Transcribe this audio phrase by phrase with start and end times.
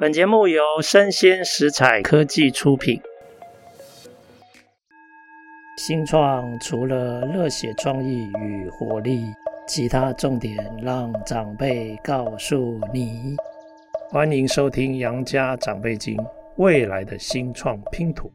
[0.00, 3.00] 本节目由生鲜食材科技出品。
[5.76, 9.24] 新创除了热血创意与活力，
[9.66, 13.34] 其他重点让长辈告诉你。
[14.08, 16.16] 欢迎收听《杨家长辈经》，
[16.58, 18.30] 未来的新创拼图。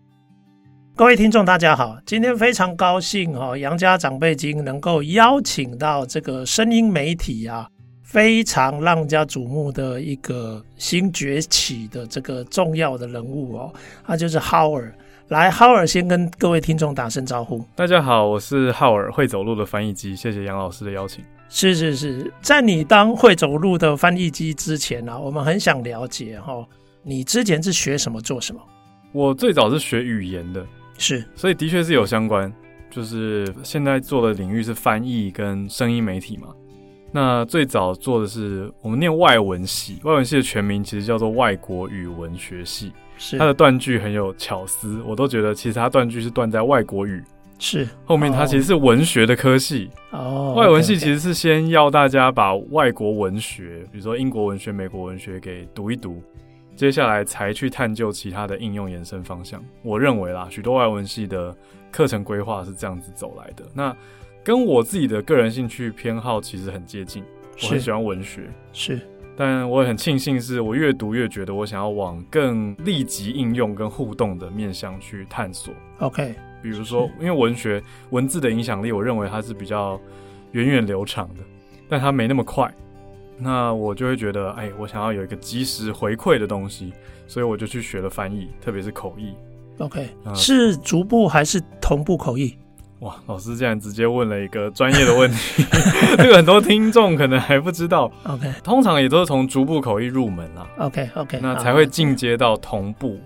[0.98, 7.70] 各位听众，大家好，今天非常高兴哦，《杨家长辈经》能够邀请到这个声音媒体啊，
[8.04, 13.74] 非常让人家瞩目的一个新崛起的这个重要的人物哦，
[14.06, 14.94] 他就是浩尔。
[15.30, 17.64] 来，浩尔先跟各位听众打声招呼。
[17.76, 20.16] 大家好，我是浩尔，会走路的翻译机。
[20.16, 21.24] 谢谢杨老师的邀请。
[21.50, 26.68] 是是是，在你当会走路的翻译机之前呢、啊，我们很想了解哈、哦，
[27.02, 28.62] 你之前是学什么做什么？
[29.14, 30.64] 我最早是学语言的。
[30.98, 32.54] 是，所以的确是有相关，
[32.92, 36.50] 就是现在做的领域是翻译跟声音媒体嘛。
[37.14, 42.92] 那最早做的是我们念外文系，外文系的全名其实叫做外国语文学系。
[43.18, 47.24] 是，它的断句很有巧思，我都觉得其实它断句是断在外国语。
[47.60, 49.92] 是，后面它其实是文学的科系。
[50.10, 56.22] 哦，外文系其实是先要大家把外国文学，比如说英国文学、美国文学给读一读。
[56.76, 59.64] 接下来才去探究其他的应用延伸方向。
[59.84, 61.56] 我认为啦，许多外文系的
[61.92, 63.64] 课程规划是这样子走来的。
[63.76, 63.96] 那
[64.44, 67.24] 跟我自己的个人兴趣偏好其实很接近。
[67.62, 69.00] 我很喜欢文学，是，
[69.38, 75.72] 但我也很庆幸，是我越读越觉得我想要往更立即应用跟互动的面向去探索。
[76.00, 76.34] OK，
[76.64, 80.02] 比如说，因为文学文字的影响力，我认为它是比较
[80.52, 81.44] 源远流长的，
[81.88, 82.74] 但它没那么快。
[83.38, 86.92] 那我就会觉得，哎，我想要有一个及时回馈的东西，
[87.28, 89.34] 所以我就去学了翻译，特别是口译。
[89.78, 92.58] OK，呃，是逐步还是同步口译？
[93.04, 95.64] 哇，老师竟然直接问了一个专业的问题，
[96.18, 98.10] 这个很多听众可能还不知道。
[98.26, 100.68] OK，通常也都是从逐步口译入门啦。
[100.78, 103.20] OK，OK，okay, okay, 那才会进阶到同步。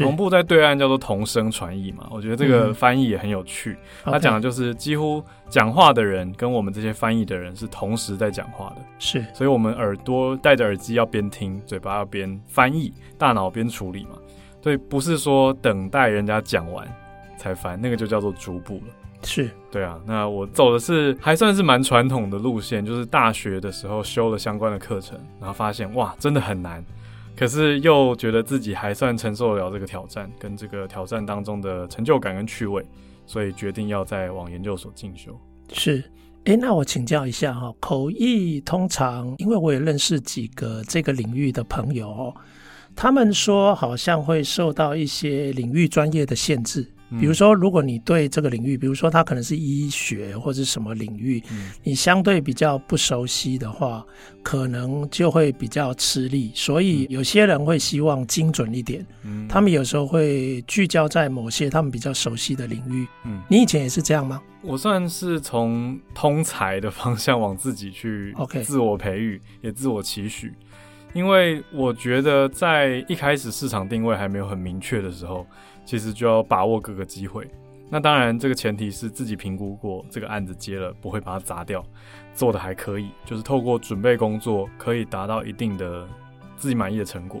[0.00, 3.78] 同步在对岸叫做同声传译嘛，我觉得这个翻译也很有趣。
[4.04, 14.18] 嗯、他讲的就是几乎讲话的人跟我们这些翻译的人是同时在讲话的，是，所以我们耳朵戴着耳机要边听，嘴巴要边翻译，大脑边处理嘛。
[14.62, 16.86] 所以不是说等待人家讲完
[17.38, 18.94] 才翻，那个就叫做逐步了。
[19.22, 20.00] 是，对啊。
[20.06, 26.84] 那我走的是还算是蛮传统的路线，就是大学的时候修了相关的课程，然后发现哇，真的很难。
[27.36, 32.84] 可是又觉得自己还算承受得了这个挑战，跟这个挑战当中的成就感跟趣味，
[33.26, 35.38] 所以决定要再往研究所进修。
[35.72, 36.02] 是，
[36.46, 42.34] 哎，那我请教一下哈，口译通常，因为我也认识几个这个领域的朋友哦，
[42.96, 46.90] 他们说好像会受到一些领域专业的限制。
[47.18, 51.42] 比如说，如果你对这个领域，比如说它可能是医学或者什么领域，
[51.82, 54.04] 你相对比较不熟悉的话，
[54.42, 56.50] 可能就会比较吃力。
[56.54, 59.06] 所以有些人会希望精准一点，
[59.48, 63.06] 他们有时候会聚焦在某些他们比较熟悉的领域。
[63.24, 64.42] 嗯你以前也是这样吗？
[64.60, 70.52] 我算是从通才的方向往自己去自我培育，也自我期许，
[71.14, 75.46] 因为我觉得在一开始市场定位还没有很明确的时候。
[75.88, 77.50] 其实就要把握各个机会，
[77.88, 81.82] 那当然这个前提是自己评估过这个案子接了不会把它砸掉，
[82.34, 86.06] 做的还可以，就是透过准备工作可以达到一定的
[86.58, 87.40] 自己满意的成果。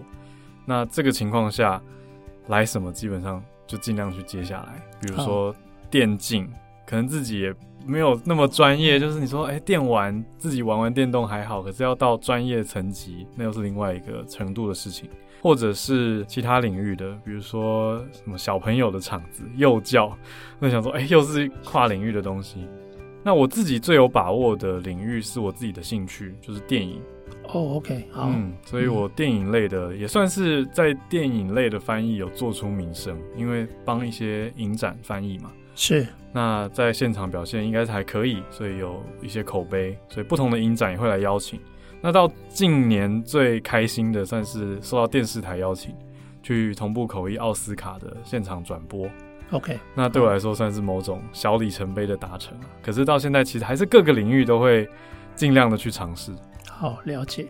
[0.64, 1.78] 那这个情况下
[2.46, 5.54] 来什么基本上就尽量去接下来，比如说
[5.90, 6.50] 电竞，
[6.86, 7.54] 可能自己也
[7.86, 15.08] 没有那么专业，就是你说哎电玩自己玩玩电动还好，可是要到专业层级那又是另外一个程度的事情。
[15.40, 20.12] 或者是其他领域的，比如说什么小朋友的场子、幼教，
[20.58, 22.66] 那想说，哎、欸，又是跨领域的东西。
[23.22, 27.00] 那我自己最有把握的领域是我自己的兴趣，就是电影。
[27.44, 28.28] 哦、oh，OK，好。
[28.28, 35.52] 嗯，所以我电影类的、嗯、也算是在电影类的翻译有做出名声，因为帮一些影展翻译嘛。
[35.78, 36.04] 是。
[36.32, 41.60] 那在现场表现应该是还可以，所以有一些口碑，所以不同的影展也会来邀请。
[42.00, 45.94] 那到近年最开心的，算是受到电视台邀请，
[46.42, 49.08] 去同步口译奥斯卡的现场转播。
[49.52, 52.58] OK，那对我来说算是某种小里程碑的达成。
[52.82, 54.86] 可是到现在，其实还是各个领域都会
[55.34, 56.32] 尽量的去尝试。
[56.68, 57.48] 好，了解。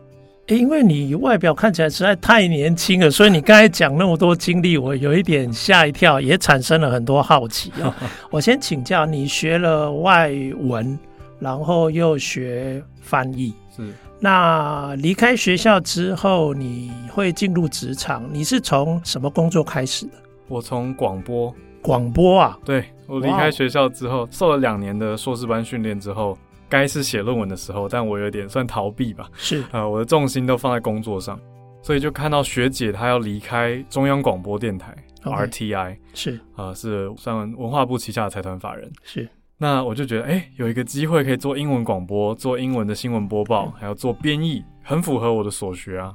[0.48, 7.94] 欸，因为你外表看起来实在太年轻了，所以你刚才讲那么多经历，我有一点吓一跳，也产生了很多好奇啊。
[8.30, 10.98] 我先请教，你学了外文，
[11.38, 13.92] 然后又学翻译，是。
[14.20, 18.24] 那离开学校之后，你会进入职场？
[18.32, 20.12] 你是从什么工作开始的？
[20.48, 21.54] 我从广播。
[21.80, 22.58] 广播啊？
[22.64, 26.36] 对，我离开学校之后，受了两年的硕士班训练之后，
[26.68, 29.28] 该是写论文的时候，但我有点算逃避吧。
[29.34, 31.38] 是啊，我的重心都放在工作上。
[31.80, 38.90] 所以就看到学姐她要离开中央广播电台 RTI，是啊、呃，是算文化部旗下的财团法人。
[39.04, 39.26] 是，
[39.56, 46.12] 那我就觉得，哎、欸，有一个机会可以做英文广播，做英文的新闻播报，还要做编译，很符合我的所学啊。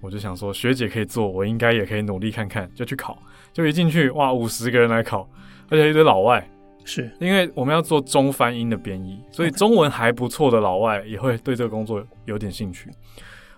[0.00, 3.16] 我就想说，学姐可以做，我应该也可以努力看看，就去考。
[3.52, 5.26] 就一进去，哇，五十个人来考，
[5.70, 6.46] 而且一堆老外。
[6.86, 12.88] 是因为我们要做中翻英的编译，所以中文还不错的老外也会对这个工作有点兴趣。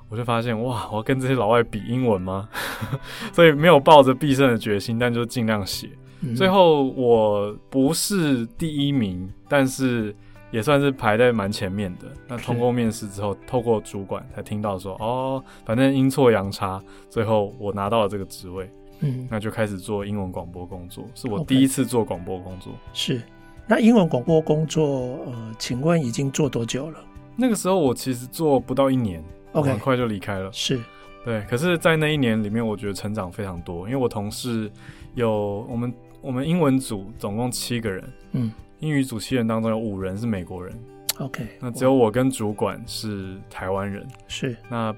[0.08, 2.48] 我就发现，哇，我要跟这些老外比英文吗？
[3.30, 5.90] 所以没有抱着必胜的决心，但就尽量写。
[6.22, 6.34] 嗯。
[6.34, 10.16] 最后我不是第一名，但是
[10.50, 12.06] 也算是排在蛮前面的。
[12.26, 18.70] 那通过面试之后，透过主管才听到说，哦，反正阴错阳差，最后我拿到了这个职位。
[19.00, 22.72] 嗯，那就开始做英文广播工作，是我第一次做广播工作。
[22.72, 22.76] Okay.
[22.92, 23.22] 是，
[23.66, 26.98] 那英文广播工作，呃，请问已经做多久了？
[27.36, 29.22] 那个时候我其实做不到一年
[29.52, 30.50] ，OK，很快就离开了。
[30.52, 30.80] 是，
[31.24, 31.40] 对。
[31.42, 34.70] 可是，在那一年里面，我觉得成长非常多，因为我同事
[35.14, 40.76] 有我们我们英文组总共七个人，嗯，英语组七人当中有五人是美国人
[41.18, 44.94] ，OK，那只有我跟主管是台湾人，是那。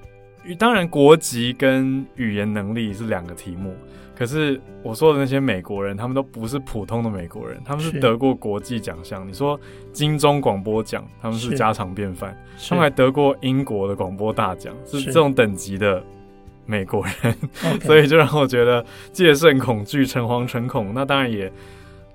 [0.57, 3.75] 当然，国籍跟语言能力是两个题目。
[4.15, 9.27] 可是我说的那些美国人，他们都不是普通的美国人，他们是得过国际奖项。
[9.27, 9.59] 你说
[9.91, 12.37] 金钟广播奖，他们是家常便饭。
[12.69, 16.03] 他们还得过英国的广播大奖，是这种等级的
[16.67, 17.35] 美国人。
[17.81, 20.91] 所以就让我觉得戒慎恐惧，诚惶诚恐。
[20.93, 21.51] 那当然也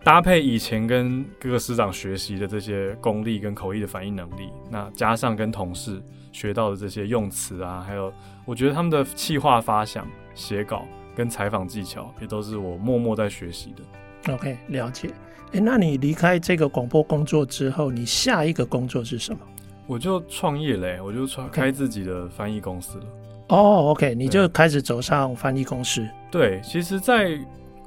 [0.05, 6.01] 搭配以前跟各个师长学习的这些功力跟口译的反应能力，那加上跟同事。
[6.37, 8.13] 学到的这些用词啊，还有
[8.45, 14.35] 我觉得他们的气化发想、写稿跟采访技巧，也都是我默默在学习的。
[14.35, 15.09] OK，了解。
[15.53, 19.39] 诶，那你离开这个广播工作之后，你下一个工作是什么？
[19.87, 23.05] 我就创业嘞，我就创开自己的翻译公司了。
[23.49, 26.07] 哦，OK，你就开始走上翻译公司。
[26.31, 27.39] 对，其实，在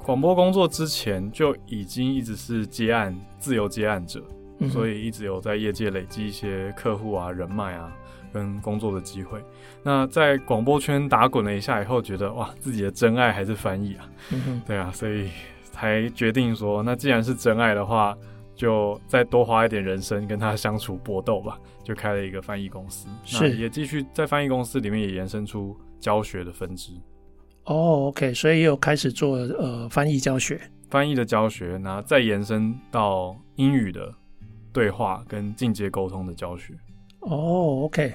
[0.04, 4.24] 广播工作之前就已经一直是接案、自由接案者，
[4.58, 7.94] 嗯，所以一直有在业界累积一些客户啊、人脉啊。
[8.34, 9.44] 跟工作的机会，
[9.84, 15.30] 那在广播圈打滚了一下以后，觉得哇，自己的真爱还是翻译啊，嗯，对啊，所以
[15.64, 18.18] 才决定说，那既然是真爱的话，
[18.56, 23.08] 就再多花一点人生跟他相处搏斗吧，就开了一个翻译公司，
[23.40, 26.92] 那也继续在翻译公司里面也延伸出教学的分支。
[27.66, 30.60] 哦，OK，所以又开始做呃翻译教学，
[30.90, 34.12] 翻译的教学，然后再延伸到英语的
[34.74, 36.74] 对话跟进阶沟通的教学。
[37.22, 38.14] 哦、oh，OK，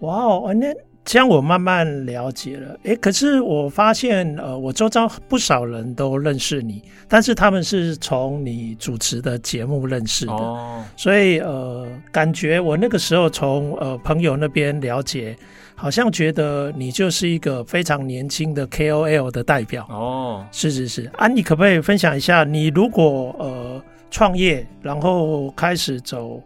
[0.00, 0.74] 哇哦，那
[1.04, 2.76] 这样我慢慢了解了。
[2.82, 10.32] 诶，可是我发现，呃，我周遭不少人都认识你，但是他们是从你主持的节目认识的。
[10.32, 15.36] 哦、oh.，所以呃，感觉我那个时候从呃朋友那边了解，
[15.76, 19.86] 好像觉得你就是一个非常年轻的 KOL 的代表。
[19.88, 23.80] 哦、oh.，是是是，啊，你可不可以分享一下，你如果呃
[24.10, 26.42] 创业，然后开始走。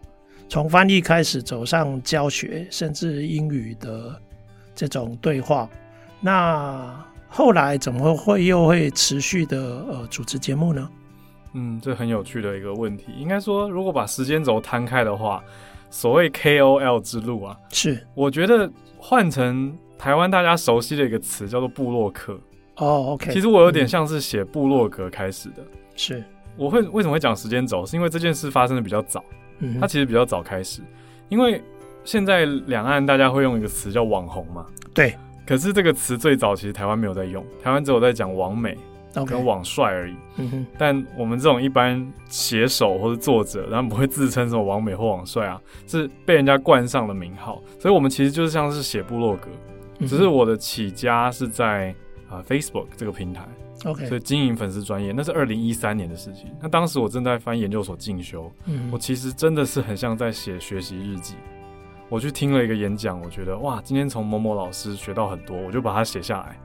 [0.50, 4.20] 从翻译开始走上教学，甚至英语的
[4.74, 5.70] 这种对话，
[6.20, 6.92] 那
[7.28, 10.90] 后来怎么会又会持续的呃主持节目呢？
[11.52, 13.12] 嗯，这很有趣的一个问题。
[13.16, 15.40] 应该说，如果把时间轴摊开的话，
[15.88, 18.68] 所谓 KOL 之路啊，是我觉得
[18.98, 22.36] 换成台湾大家熟悉的一个词叫做部落客。
[22.78, 25.62] 哦，OK，其实我有点像是写部落格开始的。
[25.94, 26.24] 是，
[26.56, 27.86] 我会为什么会讲时间轴？
[27.86, 29.24] 是因为这件事发生的比较早。
[29.80, 30.82] 它其实比较早开始，
[31.28, 31.62] 因为
[32.04, 34.66] 现在两岸大家会用一个词叫网红嘛。
[34.94, 35.14] 对。
[35.46, 38.78] 可是这个词最早其实台湾没有在用，台湾只有在讲网美
[39.26, 40.14] 跟网帅而已。
[40.36, 40.64] 嗯。
[40.78, 47.60] 但我们这种一般写手或者作者，他们不会自称什么网美或网帅啊，是被人家冠上了名号。
[47.80, 49.48] 所以我们其实就是像是写部落格，
[50.06, 51.92] 只是我的起家是在
[52.28, 53.42] 啊 Facebook 这个平台。
[53.84, 56.54] OK，所以经营粉丝专业，那是二零一三年的事情。
[56.60, 61.34] 那当时我正在翻研究所进修，嗯，我其实真的是很像在写学习日记。
[62.08, 66.58] 我去听了一个演讲，我觉得哇，今天从某某老师学到很多，我就把它写下来。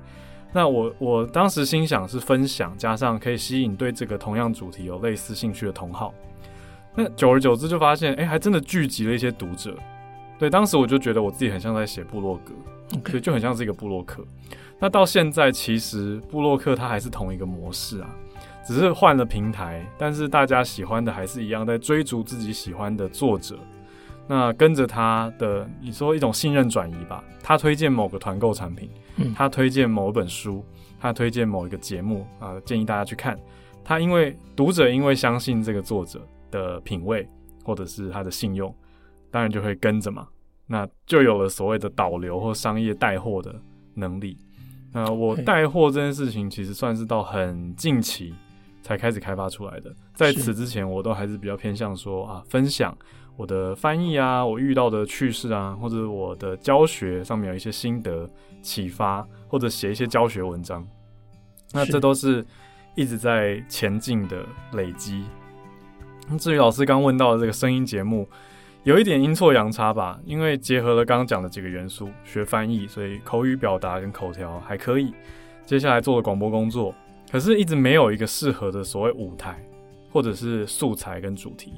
[0.52, 6.14] 那我我当时心想是分享，加上可以吸引对这个同样主题有类似兴趣的同好。
[6.96, 9.78] 那久而久之就发现，哎、欸，还真的聚集了一些读者。
[10.40, 12.54] 对，当时我就觉得我自己很像在写部落格.
[13.10, 14.26] 所以就很像是一个部落客。
[14.80, 18.10] 那到现在，其实布洛克它还是同一个模式啊，
[18.66, 23.58] 只是换了平台，但是大家喜欢的还是一样，在追逐自己喜欢的作者。
[24.28, 28.90] 那跟着他的，你说一种信任转移吧，他推荐某个团购产品，
[29.36, 30.66] 他推荐某一本书，
[31.00, 33.40] 他推荐某一个节目啊、呃，建议大家去看。
[33.84, 37.28] 他因为读者因为相信这个作者的品味
[37.64, 38.76] 或者是他的信用，
[39.30, 40.28] 当然就会跟着嘛，
[40.66, 43.56] 那就有了所谓的导流或商业带货的
[43.94, 44.36] 能力。
[44.96, 48.34] 那我带货这件事情，其实算是到很近期
[48.82, 49.94] 才开始开发出来的。
[50.14, 52.98] 在此之前，我都还是比较偏向说啊，分享
[53.36, 58.30] 我的翻译啊，我遇到的趣事啊，或者我的教学上面有一些心得
[58.62, 60.88] 启发，或者写一些教学文章。
[61.74, 62.46] 那这都是
[62.96, 65.26] 一直在前进的累积。
[66.40, 68.26] 至于老师刚问到的这个声音节目，
[68.86, 75.12] 有一点阴错阳差吧，因为结合了刚刚讲的几个元素，学翻译，所以口语表达跟口条还可以。
[75.66, 76.94] 接下来做了广播工作，
[77.32, 79.60] 可是一直没有一个适合的所谓舞台，
[80.12, 81.74] 或者是素材跟主题。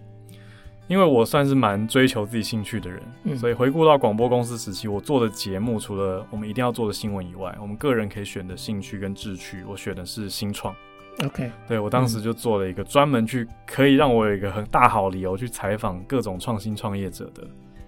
[0.90, 10.76] 因为我算是蛮追求自己兴趣的人，嗯、所以回顾到广播公司时期，我做的节目除了我们一定要做的新闻以外，我们个人可以选的兴趣跟志趣，我选的是新创。
[11.26, 17.44] OK，对，我当时就做了一个专门去可以让我有一个很大好理由去采访各种创新创业者的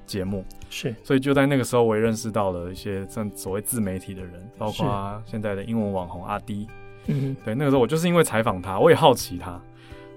[0.06, 6.68] 节目，是，所以就在那个时候，我也认识到了一些像所谓自媒体的人，包括现在的英文网红阿滴，
[7.06, 9.62] 嗯，对，那个时候我就是因为采访他，我也好奇他，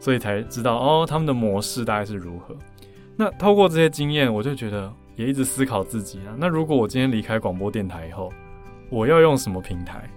[0.00, 2.56] 所以才知道哦，他们的模式大概是如何。
[3.14, 8.32] 那透过这些经验，我就觉得也一直思考自己啊，那如果我今天离开广播电台以后，
[8.88, 10.08] 我要用什么平台？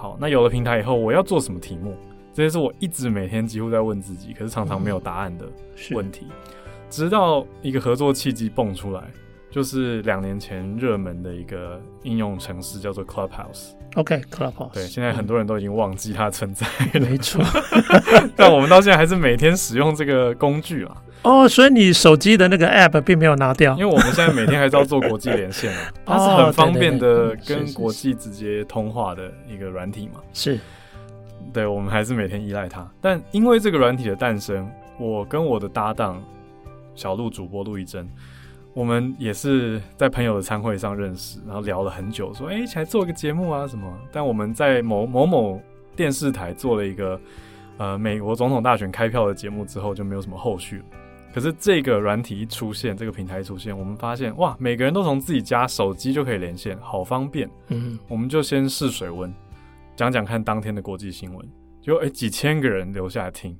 [0.00, 1.96] 好，那有了平台以后，我要做什么题目？
[2.32, 5.44] 这些是我一直每天几乎在问自己，可是常常没有答案的
[5.90, 6.26] 问题。
[6.30, 6.36] 嗯、
[6.88, 9.02] 直到一个合作契机蹦出来，
[9.58, 13.70] 就是两年前热门的一个应用程式，叫做 Clubhouse。
[13.96, 14.72] OK，Clubhouse。
[14.72, 17.42] 对，现在很多人都已经忘记它存在没错，
[18.36, 21.02] 但我们到现在还是每天使用这个工具啊。
[21.22, 30.20] 哦，所以你手机的那个 App 并没有拿掉，因为我们现在每天还是要做国际连线啊， 它是很方便的跟国际直接通话的一个软体嘛。
[30.32, 30.56] 是。
[31.52, 36.22] 对，我们还是每天依赖它，但因为这个软体的诞生，我跟我的搭档
[36.94, 38.08] 小鹿主播陆一真，
[38.78, 43.92] 我们也是在朋友的餐会上认识，然后聊了很久，说哎，一起来做一个节目啊什么。
[44.12, 45.60] 但我们在某某某
[45.96, 47.20] 电视台做了一个
[47.76, 50.84] 呃美国总统大选开票的节目之后，就没有什么后续了。
[51.34, 57.50] 可是这个软体一出现，这个平台一出现，我们发现哇，每个人都从自己家手机就可以连线，好方便。
[57.70, 59.34] 嗯，我们就先试水温。
[59.96, 61.44] 讲讲看当天的国际新闻，
[61.82, 63.58] 就哎几千个人留下来听，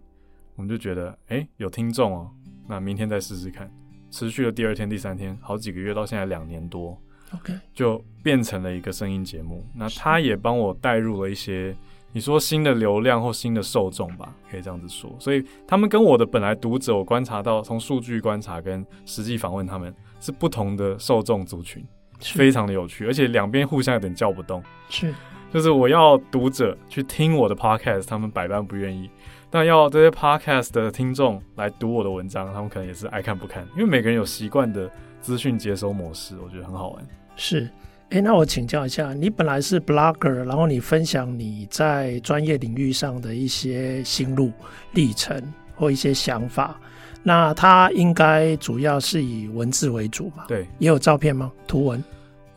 [0.55, 2.31] 我们就觉得哎有听众哦，
[2.69, 3.69] 那明天再试试看，
[4.11, 6.97] 持续了第二天、第三天，好几个月到现在两年多
[7.35, 9.65] ，OK，就变成了一个声音节目。
[9.75, 11.77] 那他也帮我带入了一些
[12.12, 15.15] 你说新的流量或新的受众吧，可以这样子说。
[15.19, 21.85] 所以他们跟我的本来读者，我观察到从数据观察跟实际访问他们是不同的受众族群，
[22.21, 25.15] 非常的有趣，而且两边互相有点叫不动，是。
[25.50, 29.09] 就是我要读者去听我的 podcast，他们百般不愿意；
[29.50, 33.67] 但要这些 podcast 的听众来读我的文章，他们可能也是爱看不看。
[33.76, 34.90] 因为每个人有习惯的
[35.21, 37.07] 资讯接收模式，我觉得很好玩。
[37.35, 37.64] 是，
[38.11, 44.52] 哎、欸，那我请教一下，你本来是 blogger，然后你分享你在专业领域上的一些心路
[44.93, 45.40] 历程
[45.75, 46.78] 或一些想法，
[47.23, 50.45] 那它应该主要是以文字为主嘛？
[50.47, 51.50] 对，也有照片吗？
[51.67, 52.05] 图文？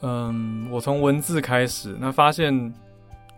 [0.01, 2.73] 嗯，我从文字开始，那发现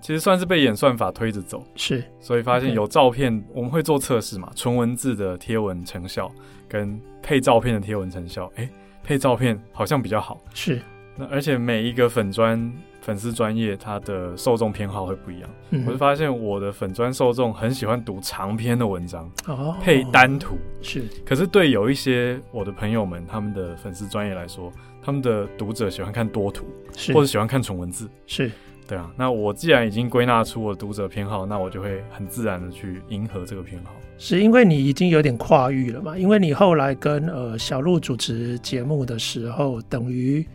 [0.04, 6.30] 其实算是被演算法推着走，是，所以发现有照片.我们会做测试嘛，纯文字的贴文成效
[6.68, 8.70] 跟配照片的贴文成效，哎，
[9.02, 10.82] 配照片好像比较好，是，
[11.16, 12.70] 那而且每一个粉专
[13.00, 24.70] 粉丝专业，它的受众偏好会不一样，嗯、我就发现我的粉专受众很喜欢读长篇的文章，哦，配单图是，可是对有一些我的朋友们，他们的粉丝专业来说。
[25.06, 28.50] 他们的读者喜欢看多图，是或者喜欢看纯文字，是
[28.88, 29.12] 对啊。
[29.18, 33.92] 那我既然已经归纳出我读者偏好，那我就会很自然的去迎合这个偏好。
[34.18, 36.18] 是因为你已经有点跨域了嘛？
[36.18, 40.46] 因为你后来跟呃小鹿主持节目的时候，等于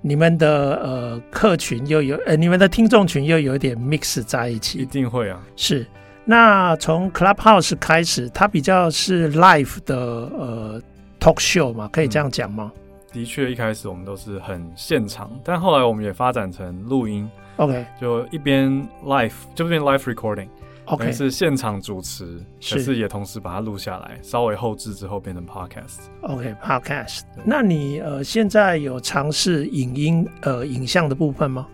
[0.00, 4.78] 你们的呃客群又有呃你们的听众群又有点 mix 在一起。
[4.78, 5.42] 一定会啊。
[5.56, 5.86] 是。
[6.24, 10.82] 那从 Clubhouse 开始，它比较是 live 的呃
[11.20, 11.88] talk show 嘛？
[11.92, 12.72] 可以这样讲吗？
[12.74, 12.80] 嗯
[13.12, 17.26] 的确，一开始我们都是很现场，但后来我们也发展成录音。
[17.56, 18.70] OK，就一边
[19.04, 21.12] live 就变 live recording，OK，Okay.
[21.12, 26.00] 是现场主持，可是也同时把它录下来，稍微后置之后变成 podcast。
[26.22, 27.22] OK，podcast。
[27.44, 31.66] 那你呃现在有尝试影音呃影像的部分吗？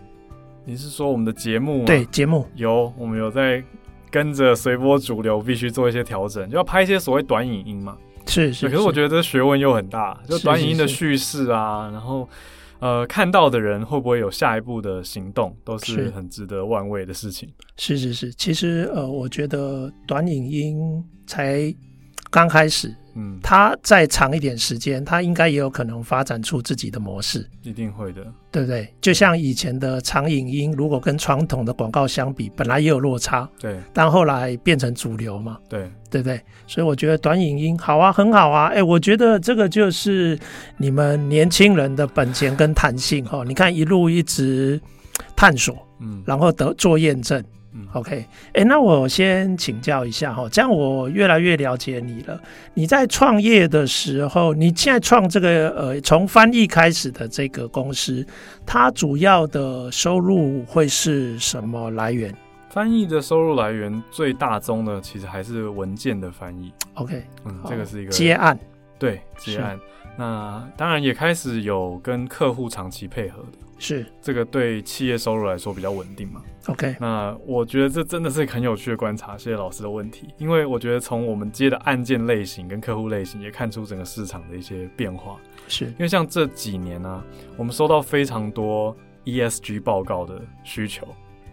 [0.64, 1.84] 你是说我们的节目？
[1.84, 3.62] 对，节目有，我们有在
[4.08, 7.96] 跟着随波逐流，必须做一些调整，就要拍一些所谓短影音嘛。
[8.24, 12.28] 是是，可是我觉得这学问又很大，就短影音的叙事啊，然后
[12.82, 17.48] 呃，看到的人会不会有下一步的行动，都是很值得玩味的事情。
[17.76, 20.76] 是是是，其实呃，我觉得短影音
[21.24, 21.72] 才
[22.28, 28.92] 刚开始，嗯，它再长一点时间，他应该也有可能发展出自己的模式，一定会的，对不对？
[29.00, 36.40] 就像以前的长影音，如果跟传统的广告相比，本来也有落差，对，但后来变成主流嘛，对，对不对？
[36.66, 40.38] 所以我觉得短影音好啊，很好啊，哎，我觉得这个就是
[40.78, 44.80] 你们年轻人的本钱跟弹性哈，你看一路一直
[45.36, 47.44] 探索，嗯，然后得做验证。
[47.74, 48.16] 嗯，OK，
[48.48, 52.38] 哎、欸，那我先请教一下哈，这样我越来越了解你了。
[52.74, 58.26] 你在创业的时候，你现在创这个呃，从翻译开始的这个公司，
[58.66, 62.34] 它主要的收入会是什么来源？
[62.68, 66.72] 翻译的收入来源最大宗的，其实还是文件的翻译。
[66.94, 68.58] OK，嗯，这个是一个接案，
[68.98, 69.78] 对，接案。
[70.16, 73.58] 那当然也开始有跟客户长期配合的。
[73.82, 79.36] 是这个对企业收入来说比较稳定嘛？OK，那我觉得这真的是很有趣的观察。
[79.36, 85.36] 谢谢老师的问题，因为我觉得从我们接的案件类型跟客户类型也看出整个市场的一些变化。
[85.66, 87.24] 是因为像这几年呢、啊，
[87.56, 91.08] 我们收到非常多 ESG 报告的需求，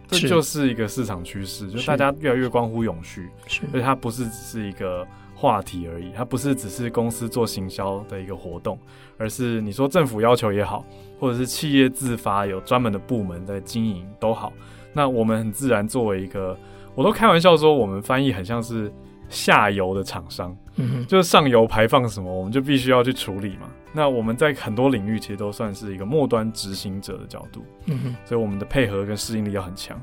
[0.06, 5.04] 这就是一个市场趋势，就大家越来越关乎永续，所以它不是只是一个。
[5.32, 8.78] 话题而已，它不是只是公司做行销的一个活动，
[9.16, 10.84] 而是你说政府要求也好，
[11.20, 14.52] 或者是企业自发有专门的部门在经营都好，
[14.92, 16.58] 那我们很自然作为一个，
[16.96, 18.90] 我都开玩笑说，我们翻译很像是
[19.28, 23.70] 下游的厂商，嗯，就是上游排放什么，我们就必须要去处理嘛。
[23.92, 30.00] 那我们在很多领域其实都算是一个末端执行者的角度，嗯，所以我们的配合跟适应力要很强。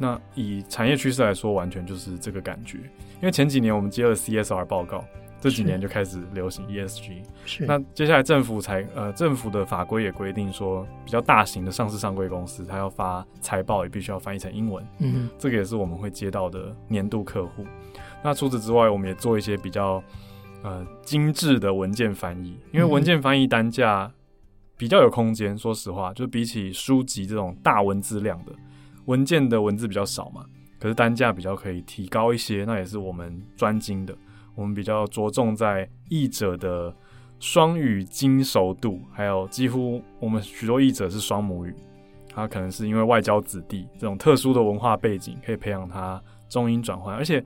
[0.00, 2.78] 那以产业趋势来说，完全就是这个感觉。
[3.20, 5.04] 因为前几年我们接了 CSR 报告，
[5.40, 7.22] 这几年就开始流行 ESG。
[7.46, 7.66] 是。
[7.66, 14.84] 那接下来政府才呃，政府的法规也规定说，比较大型的上市上柜公司，它要发财报也必须要翻译成英文。
[14.98, 15.28] 嗯。
[15.38, 17.64] 这个也是我们会接到的年度客户。
[18.22, 20.02] 那除此之外，我们也做一些比较
[20.62, 24.12] 呃精致的文件翻译，因为文件翻译单价
[24.76, 25.56] 比较有空间。
[25.56, 28.52] 说实话，就比起书籍这种大文字量的。
[29.06, 30.44] 文件的文字比较少嘛，
[30.78, 34.14] 可是单价比较可以提高一些，那也是我们专精的。
[34.58, 36.92] 我们比较着重在译者的
[37.38, 41.72] 双语精熟度，还有几乎我们许多译者是双母语，
[42.34, 47.42] 他可能是因为外交子弟这种特殊的文化背景，可以培养他中英转换，而且。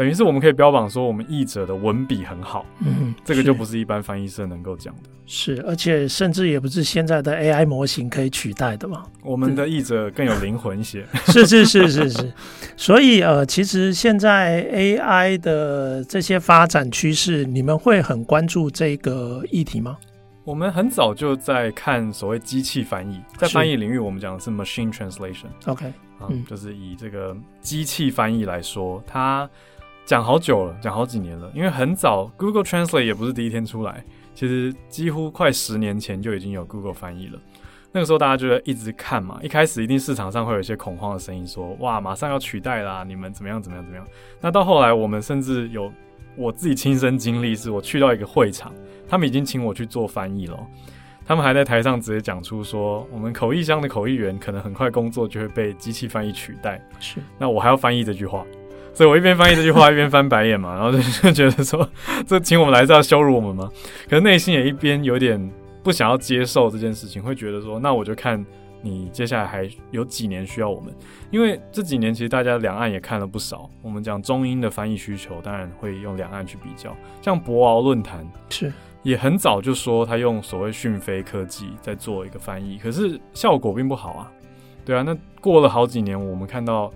[0.00, 5.10] 等于是我们可以标榜说我们译者的文笔很好，嗯，这个就不是一般翻译社能够讲的。
[5.26, 9.04] 是，而且甚至也不是现在的 AI 模型可以取代的嘛。
[9.22, 11.04] 我们的译者更有灵魂一些。
[11.28, 12.32] 是是是是是。
[12.78, 19.98] 所以呃，其实现在 AI 的这些发展趋势，你们会很关注这个议题吗？
[20.44, 25.48] 我们很早就在看所谓机器翻译，在翻译领域，我们讲的是 machine translation。
[25.66, 25.92] OK，
[26.26, 29.46] 嗯，就是以这个机器翻译来说，它。
[30.10, 31.48] 讲好久了，讲好几年了。
[31.54, 37.38] 因为很早，Google Translate 也不是第一天出来，其实几乎快十年前就已经有 Google 翻译了。
[37.92, 44.04] 那个时候大家就在一直看嘛，一开始一定市场上会有一些恐慌的声音，说哇，马上要取代啦，你们怎么样怎么样怎么样。
[44.40, 45.92] 那到后来，我们甚至有
[46.34, 48.74] 我自己亲身经历，是我去到一个会场，
[49.08, 50.58] 他们已经请我去做翻译了，
[51.24, 56.84] 他们还在台上直接讲出说，我们口译箱的口译员可能很快工作就会被机器翻译取代。
[56.98, 58.44] 是，那我还要翻译这句话。
[58.92, 61.88] 所以我一边翻译这句话，一边翻白眼嘛，然后就就觉得说，
[62.26, 63.70] 这请我们来是要羞辱我们吗？
[64.08, 65.50] 可是内心也一边有点
[65.82, 68.44] 不想要接受这件事情，会觉得说，那我就看
[68.82, 70.92] 你接下来还有几年需要我们，
[71.30, 73.70] 因为这几年其实大家两岸也看了不少。
[73.80, 78.70] 我们讲中英的翻译需求，当然会用两岸去比较，像博鳌论坛是
[79.02, 84.30] 也很早就说他用所谓讯飞科技在做一个翻译，可是效果并不好啊。
[84.84, 86.92] 对啊，那过了好几年，我们看到。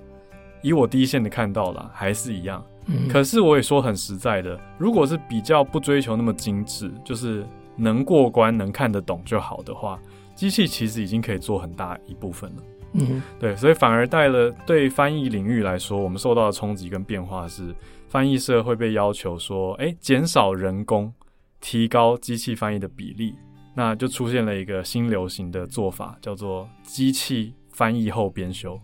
[0.64, 2.64] 以我第一线的看到了，还是一样。
[2.86, 3.06] 嗯。
[3.06, 7.46] 可是我也说很实在的，如果是比较不追求那么精致，就是
[7.76, 10.00] 能过关、能看得懂就好的话，
[10.34, 12.62] 机器其实已经可以做很大一部分了。
[12.94, 17.74] 嗯，对，所以反而带了对翻译领域来说，我们受到的冲击跟变化是，
[18.08, 21.12] 翻译社会被要求说，哎，减少人工，
[21.60, 23.34] 提高机器翻译的比例，
[23.74, 28.80] 那就出现了一个新流行的做法，叫做机器翻译后编修。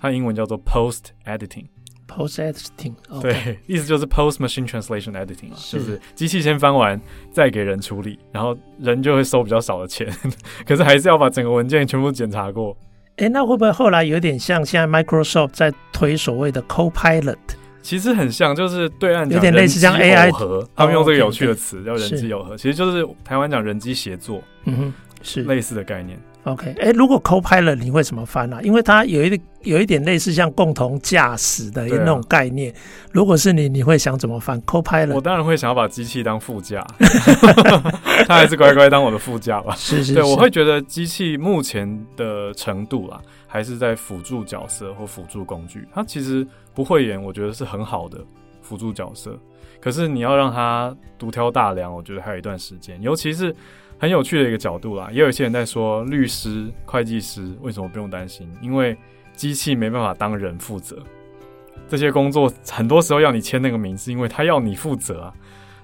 [0.00, 10.06] 它英文叫做 post editing，post editing，对，意思就是 post machine translation editing 啊，就是机器先翻完，再给人处理，然后人就会收比较少的钱，
[10.66, 12.76] 可是还是要把整个文件全部检查过。
[13.16, 17.36] 哎，那会不会后来有点像现在 Microsoft 在推所谓的 Copilot？
[17.80, 25.44] 其实很像，就是对岸有点类似像 AI 和，他们用这个有趣的词叫人机耦合，其实就是台湾讲人机协作，嗯哼，是。
[25.44, 26.20] 类似的概念。
[26.46, 28.62] OK，哎，如果 Copilot 你会怎么翻呢、啊？
[28.62, 32.72] 因为它有一有一点类似像共同驾驶的那种概念。
[32.72, 32.76] 啊、
[33.10, 35.12] 如果是你，你会想怎么翻 Copilot？
[35.12, 36.86] 我当然会想要把机器当副驾，
[38.28, 39.74] 他还是乖乖当我的副驾吧。
[39.74, 45.84] 是是是，对，我会觉得机器目前的程度啦，还是在辅助角色或辅助工具。
[45.92, 48.18] 它其实不会演，我觉得是很好的
[48.62, 49.36] 辅助角色。
[49.80, 53.52] 可是你要让它独挑大梁，我觉得还有一段时间，尤其是。
[53.98, 58.50] 很有趣的一个角度啦，也有一些人在说，律师、会计师为什么不用担心？
[58.60, 58.96] 因为
[59.34, 60.98] 机器没办法当人负责，
[61.88, 65.34] 这些工作很多时候要你签那个名，是因为他要你负责啊。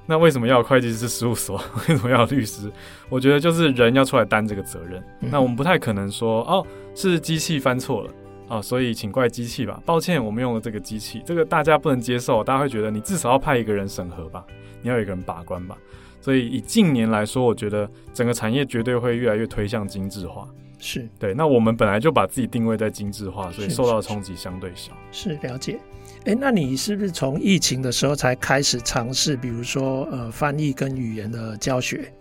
[0.04, 1.62] 那为什么要有会计师事务所？
[1.88, 2.70] 为什么要有律师？
[3.08, 5.02] 我觉得就是人要出来担这个责任。
[5.20, 8.10] 那我们不太可能说，哦，是机器翻错了
[8.48, 9.80] 啊，所以请怪机器吧。
[9.86, 14.44] 抱歉，我们用了这个机器，这个大家不能接受，大家会觉得你至少要派一个人审核吧，
[14.82, 15.78] 你要有一个人把关吧。
[16.22, 20.48] 所以以近年来说，我觉得整个产业绝对会越来越推向精致化。
[20.78, 21.34] 是对。
[21.34, 24.92] 那我们本来就把自己定位在精致化，所以受到的冲击相对小。
[25.10, 25.78] 是，了解。
[26.20, 32.12] 哎、欸，那你是不是从疫情的时候才开始尝试，比如说呃翻译跟语言的教学？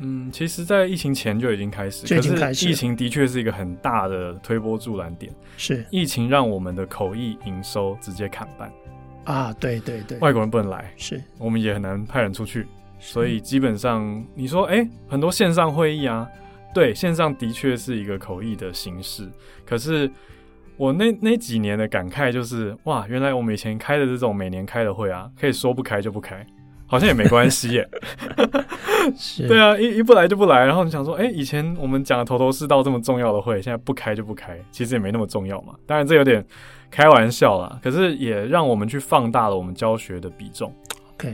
[0.00, 2.04] 嗯，其实，在疫情前就已经开始。
[2.04, 2.68] 就已经开始。
[2.68, 5.32] 疫情的确是一个很大的推波助澜点。
[5.56, 5.86] 是。
[5.88, 8.72] 疫情让我们的口译营收直接砍半。
[9.24, 10.18] 啊，对对对。
[10.18, 12.66] 外国人不能来，是我们也很难派人出去。
[13.06, 16.26] 所以基本上，你说，哎、欸，很多线上会议啊，
[16.74, 19.30] 对，线上的确是一个口译的形式。
[19.66, 20.10] 可是
[20.78, 26.44] 我那那几年的感慨就是，哇，原来我们以前开的这种每年开的会啊，可以说不开就不开，
[26.86, 27.88] 好像也没关系耶。
[29.14, 30.64] 是 对啊，一一不来就不来。
[30.64, 35.74] 然后你想说，哎、欸，以前我们讲的头头是道这么重要的会，现在不开就不开，其实也没那么重要嘛。
[35.86, 36.42] 当然这有点
[36.90, 40.74] 开玩笑啦，可是也让我们去放大了我们教学的比重。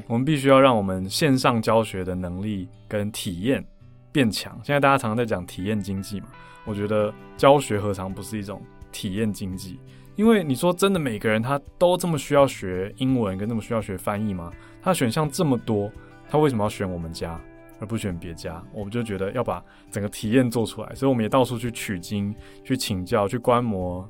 [0.07, 3.64] 我们必须要让我们线上教学的能力跟体验
[4.12, 4.59] 变强。
[4.62, 6.26] 现在大家常常在讲体验经济嘛，
[6.64, 9.79] 我觉得教学何尝不是一种体验经济？
[10.16, 14.53] 因为你说真的，每个人他都这么需要学英文，跟那么需要学翻译吗？
[14.83, 15.90] 他选项这么多，
[16.29, 17.40] 他为什么要选我们家
[17.79, 18.62] 而不选别家？
[18.74, 24.07] 我们就觉得要把整个体验做出来，所以我们也到处去取经、去请教、去观摩。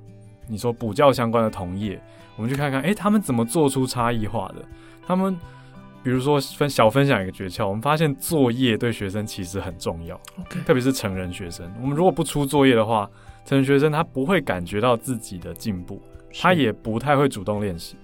[0.48, 2.02] 你说补教相关的同业，
[2.34, 4.64] 我们去看看，诶，他们怎么做出差异化的？
[5.06, 5.38] 他们。
[6.02, 10.18] 比如说分小分享一个诀窍，我们发现作业对学生其实很重要.
[10.66, 11.70] 特别是成人学生。
[11.80, 13.08] 我们如果不出作业的话，
[13.44, 16.00] 成人学生他不会感觉到自己的进步，
[16.40, 17.96] 他也不太会主动练习。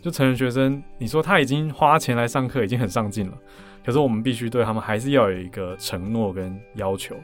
[0.00, 3.36] 就成人学生，你说他已经花钱来上课，已经很上进了，
[3.84, 7.16] 可是我们必须对他们还是要有一个承诺跟要求，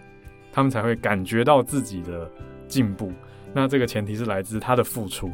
[0.52, 2.28] 他们才会感觉到自己的
[2.66, 3.12] 进步。
[3.54, 5.30] 那这个前提是来自他的付出。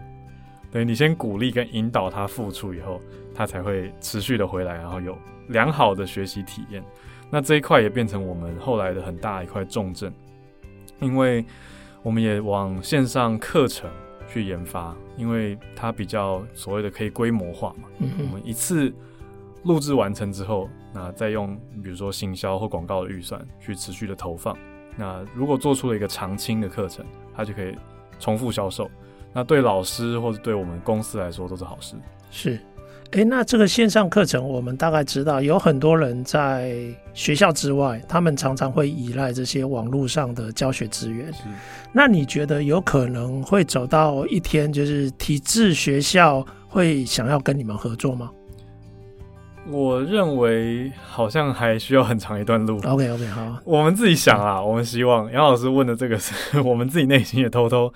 [0.70, 3.00] 对，你先鼓励跟引导他付出以后，
[3.38, 6.83] 他才会持续的回来，然后有良好的学习体验。
[7.31, 10.12] 那这一块也变成我们后来的很大一块重镇，
[10.98, 11.44] 因为
[12.03, 13.88] 我们也往线上课程
[14.29, 17.88] 去研发，因为它比较所谓的可以规模化嘛。
[18.01, 18.92] 嗯，我们一次
[19.62, 24.59] 录制完成之后，那再用比如说行销或广告的预算去持续的投放。
[24.96, 27.77] 那如果做出了一个长青的课程，它就可以
[28.18, 28.90] 重复销售。
[29.33, 31.94] 那对老师或者对我们公司来说都是好事。
[32.31, 32.59] 是，
[33.12, 36.77] 哎，那这个线上课程，我们大概知道有很多人在
[37.14, 41.33] 学校之外，他们常常会依赖这些网络上的教学资源。
[41.90, 48.31] 那你觉得有可能会走到一天，就是体制学校会想要跟你们合作吗？
[49.71, 52.79] 我认为好像还需要很长一段路。
[52.85, 57.90] OK OK，好，我们自己想啊，我们希望杨老师问的这个是 我们自己内心也偷偷。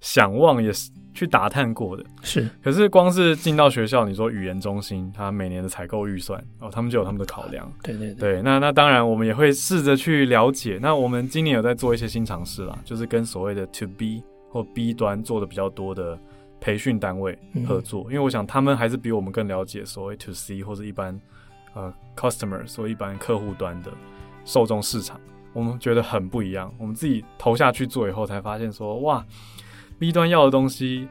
[0.00, 2.50] 想望也是去打探过的，是。
[2.62, 7.70] 可是光是进到学校，你说语言中心，他每年的采购预算哦，他们就有他们的考量。
[7.82, 8.34] 对对对。
[8.34, 10.78] 对，那那当然，我们也会试着去了解。
[10.82, 16.18] 那我们今年有在做一些新尝试啦，就是跟所谓的 To B 或 B 端做的比较多的
[16.60, 21.18] 培训单位合作，嗯，因为我想他们还是比我们更了解所谓 To C 或者一般
[21.74, 23.92] 呃 Customer，所以一般客户端的
[24.44, 25.20] 受众市场，
[25.52, 26.74] 我们觉得很不一样。
[26.76, 29.24] 我们自己投下去做以后，才发现说哇。
[29.98, 31.08] B 端要的东西，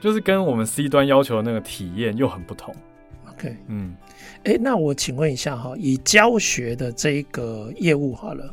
[0.00, 2.74] 就是跟我们 C 端要求的那个体验又很不同。
[3.30, 3.94] OK，嗯，
[4.44, 8.52] 哎、欸，那我请问一下哈，以教学的这一个业务好了，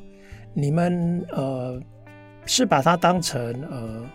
[0.54, 1.82] 你们呃
[2.46, 3.40] 是把它当成
[3.72, 4.06] 呃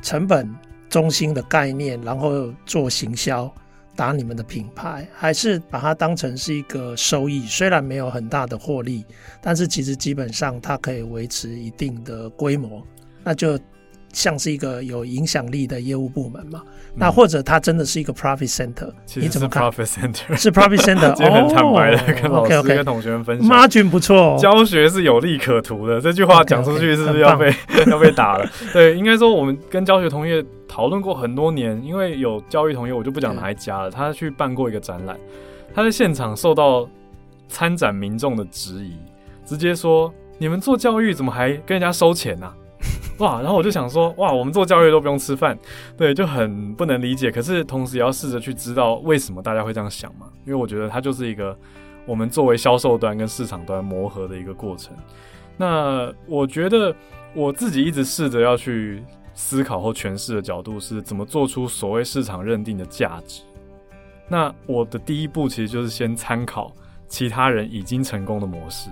[0.00, 0.48] 成本
[0.88, 3.52] 中心的概念，然后做行销
[3.96, 7.44] 打你们的品牌，还是把它当成是一个收益？
[7.46, 9.04] 虽然没有很大的获利，
[9.40, 12.86] 但是其实基本上它可以维持一定的规模，
[13.24, 13.58] 那就。
[14.12, 16.62] 像是一个有影响力的业务部门嘛？
[16.64, 18.90] 嗯、那或者它真的是一个 profit center？
[19.14, 23.48] 你怎么看？profit center 是 profit center， 今天很坦白的跟老师跟同学们分享。
[23.48, 26.00] margin 不错，教学是有利可图的。
[26.00, 27.52] 这句话讲出去是不是要被
[27.90, 28.48] 要被打了？
[28.72, 33.90] 对，应该说我们跟教学同业讨论过很多年，因为有教育同业，我就不讲哪一家了。
[33.90, 35.18] 他去办过一个展览，
[35.74, 36.88] 他在现场受到
[37.48, 38.96] 参展民众的质疑，
[39.44, 42.54] 直接说：“你们做教育怎么还跟人家收钱呢、啊？”
[43.18, 45.56] 哇，然后我就想说，哇，我们做教育都不用吃饭，
[45.96, 47.30] 对，就很不能理解。
[47.30, 50.26] 可是同时也要试着去知道为什么大家会这样想嘛？
[50.44, 51.56] 因为我觉得它就是一个
[52.06, 54.94] 我们作为销售端跟市场端磨合的一个过程。
[55.56, 56.94] 那我觉得
[57.34, 63.42] 我自己一直试着要去思考或诠释的角度是怎么做出所谓市场认定的价值。
[64.28, 66.72] 那我的第一步其实就是先参考
[67.06, 68.88] 其他人已经成功的模式。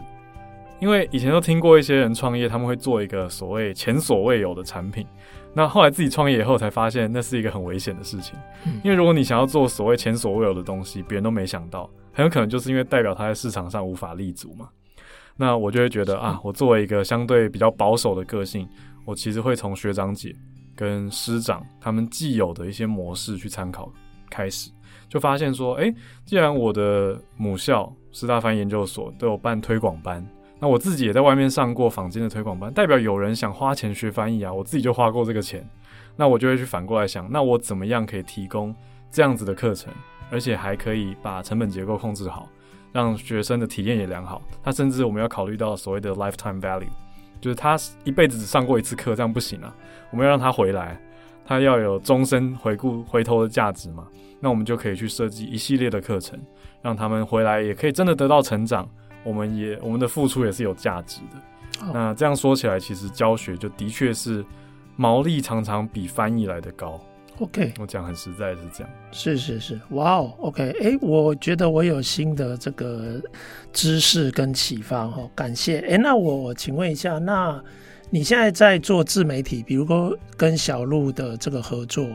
[0.80, 5.06] 因为以前都听过一些人创业，他们会做一个所谓前所未有的产品，
[5.52, 8.34] 那后来自己创业以后才发现，那是一个很危险的事情。
[8.82, 14.70] 因为如果你想要做所谓前所未有的东西，别人都没想到，很有可能就是因为代表他在市场上无法立足嘛。
[15.36, 18.66] 那我就会觉得啊，我作为一个相对比较保守的个性，
[19.04, 20.34] 我其实会从学长姐
[20.74, 23.92] 跟师长他们既有的一些模式去参考
[24.30, 24.70] 开始，
[25.10, 30.26] 就发现说，诶，既然我的母校师大翻译研究所都有办推广班。
[30.60, 35.66] 那我自己也在外面上过坊间的推广班，代表有人想花钱学翻译啊，我自己就花过这个钱，
[36.16, 38.74] 那我就会去反过来想，那我怎么样可以提供
[39.10, 39.90] 这样子的课程，
[40.30, 42.46] 而且还可以把成本结构控制好，
[42.92, 44.42] 让学生的体验也良好。
[44.62, 46.84] 他甚至我们要考虑到所谓的 lifetime value，
[47.40, 49.74] 就是他一辈子只上过一次课，这样不行啊，
[50.10, 51.00] 我们要让他回来，
[51.46, 54.06] 他要有终身回顾回头的价值嘛。
[54.42, 56.38] 那我们就可以去设计一系列的课程，
[56.82, 58.86] 让他们回来也可以真的得到成长。
[59.22, 61.86] 我们也我们的付出也是有价值的。
[61.86, 61.94] Oh.
[61.94, 64.44] 那这样说起来，其实教学就的确是
[64.96, 67.00] 毛利常常比翻译来的高。
[67.38, 68.92] OK，我讲很实在是这样。
[69.12, 73.18] 是是是，哇哦，OK，哎，我觉得我有新的这个
[73.72, 75.78] 知识跟启发哦，感谢。
[75.88, 77.58] 哎，那我请问一下，那
[78.10, 82.08] 你现在在做自媒体，比如说跟小鹿的这个合作。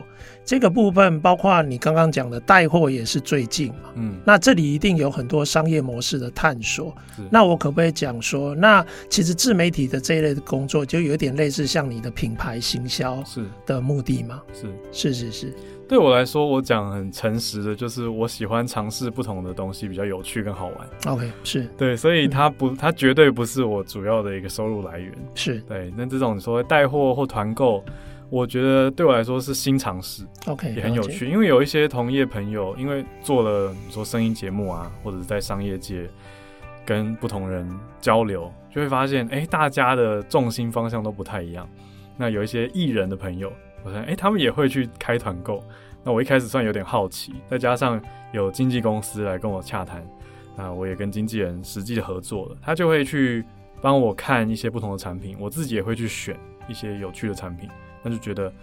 [0.44, 6.96] 这个部分包括你刚刚讲的带货也是最近嘛，嗯，那这里一定有很多商业模式的探索。
[7.32, 14.42] 那我可不可以讲说，那其实自媒体的这一类的工作就有点类似像你的品牌行销是的目的吗？
[14.54, 15.54] 是是是是。
[15.88, 21.14] 对我来说，我讲很诚实的，就是我喜欢尝试不同的东西，比较有趣跟好玩。
[21.14, 25.14] OK，是对，所以它不，它绝对不是我主要的一个收入来源。
[25.36, 27.84] 是对，那这种所谓带货或团购。
[28.32, 31.30] 我觉得对我来说是新尝试，OK，也很有趣。
[31.30, 36.10] 因为有一些同业朋友，因为做了你说声音节目啊，或者是在商业界
[36.84, 37.70] 跟不同人
[38.02, 41.70] 交流，就会发现，哎，大家的重心方向都不太一样。
[42.18, 43.54] 那有一些艺人的朋友，
[43.86, 45.64] 我想，哎，他们也会去开团购。
[46.04, 48.02] 那我一开始算有点好奇，再加上
[48.34, 50.06] 有经纪公司来跟我洽谈，
[50.58, 53.46] 那我也跟经纪人实际的合作了，他就会去
[53.82, 57.70] 帮我看一些不同的产品，我自己也会去选一些有趣的产品。
[58.04, 58.54] 那就觉得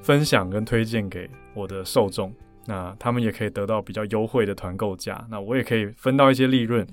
[0.00, 2.34] 分享跟推荐给我的受众，
[2.66, 6.84] 那他们也可以得到比较优惠的团购价，那我也可以分到一些利润。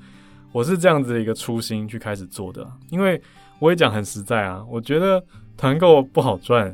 [0.51, 3.19] 我是这样子的一个初心去开始做的，因为
[3.58, 5.23] 我也讲很实在啊，我觉得
[5.60, 6.74] 团购不好赚，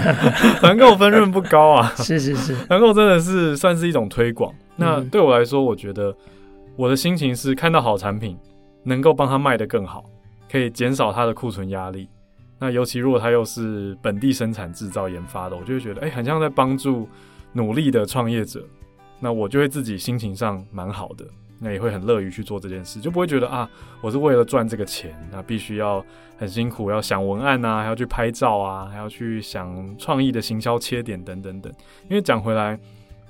[0.60, 1.90] 团购分润不高啊。
[1.96, 4.52] 是是是，团购真的是算是一种推广。
[4.76, 6.14] 那对我来说，我觉得
[6.76, 8.36] 我的心情是看到好产品，
[8.84, 10.04] 能够帮他卖得更好，
[10.52, 12.06] 可以减少他的库存压力。
[12.58, 17.08] 那尤其如果他又是本地生产、制造、研发的，我就会觉得，哎、欸，很像在帮助
[17.54, 18.62] 努力的创业者。
[19.18, 21.24] 那我就会自己心情上蛮好的，
[21.58, 23.68] 那也会很乐于去做这件事，就不会觉得啊，
[24.00, 26.04] 我是为了赚这个钱，那必须要
[26.36, 31.72] 很辛苦，要想文案啊，还要去拍照啊，还要去想创意的行销切点等等等。
[32.08, 32.78] 因为讲回来，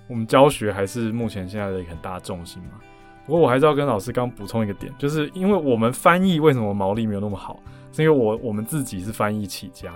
[0.08, 2.80] 我们教学还是目前现在的一个很大的重心嘛。
[3.26, 7.60] 不过我还是要跟老师刚补充一个点，就是因为我们翻译为什么毛利没有那么好？
[7.92, 9.92] 是因为我我们自己是翻译起家，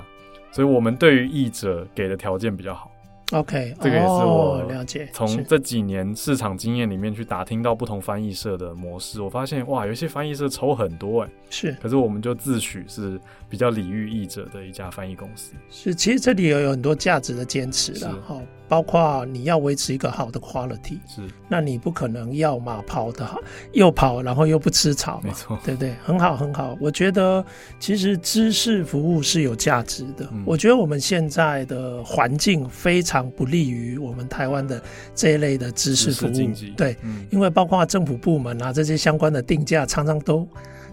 [0.51, 2.90] 所以我们对于译者给的条件比较好。
[3.33, 5.09] OK，这个也是我了解。
[5.12, 11.33] 从这几年市场经验里面去打听到不同翻译社的模式，我发现哇，有些翻译社抽很多哎、欸。
[11.49, 15.53] 是，可是我们就自诩是比较礼遇译者的一家翻译公司。
[15.69, 18.41] 是，其实这里有有很多价值的坚持的哈。
[18.69, 23.41] 包括你要维持一个好的 quality，是，那你不可能要嘛跑的好，
[23.73, 25.93] 又跑然后又不吃草嘛，没错，对不对？
[26.05, 27.45] 很好很好，我觉得
[27.81, 30.29] 其实知识服务是有价值的。
[30.31, 34.81] 嗯、我觉得我们现在的环境非常不利于我们台湾的
[35.17, 40.49] 这一类的知识服务，对、嗯，因为包括政府部门啊这些相关的定价常常都。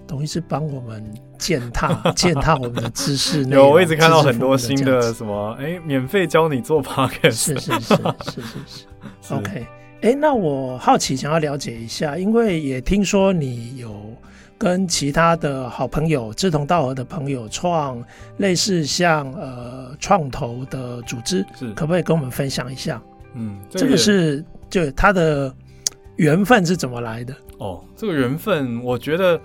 [0.07, 1.03] 等于是帮我们
[1.37, 3.43] 践踏 践踏我们的知识。
[3.45, 7.31] 有，我一直看到很多新的什么，哎、欸，免费教你做 podcast。
[7.31, 8.41] 是是是是是是，
[9.21, 9.33] 是。
[9.35, 9.67] OK，
[10.01, 13.93] 哎、欸，那我好奇想要了解一下，因为也听说你有
[14.57, 18.01] 跟其他的好朋友、志同道合的朋友创
[18.37, 23.01] 类似像呃创投的组织，是可不可以跟我们分享一下？
[23.35, 25.53] 嗯，这个、这个是就他的
[26.15, 27.35] 缘分是怎么来的？
[27.59, 29.39] 哦，这个缘分，我觉得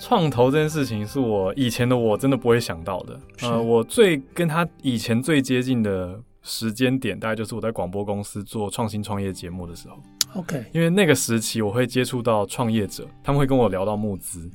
[0.00, 3.20] 创投这件事情是我以前的我真的不会想到的。
[3.42, 9.96] 呃，我最跟他以前最接近的时间点，大概就是我在广播公司做创新创业节目的时候。
[10.34, 14.50] OK，因为那个时期我会接触到创业者，他们会跟我聊到募资，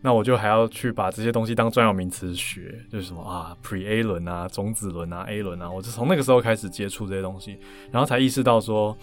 [0.00, 7.58] 那我就还要去把这些东西当专有名词学，就是什么啊，Pre A 轮啊，种子轮啊，A 轮啊，我就从那个时候开始接触这些东西，
[7.90, 8.96] 然后才意识到说，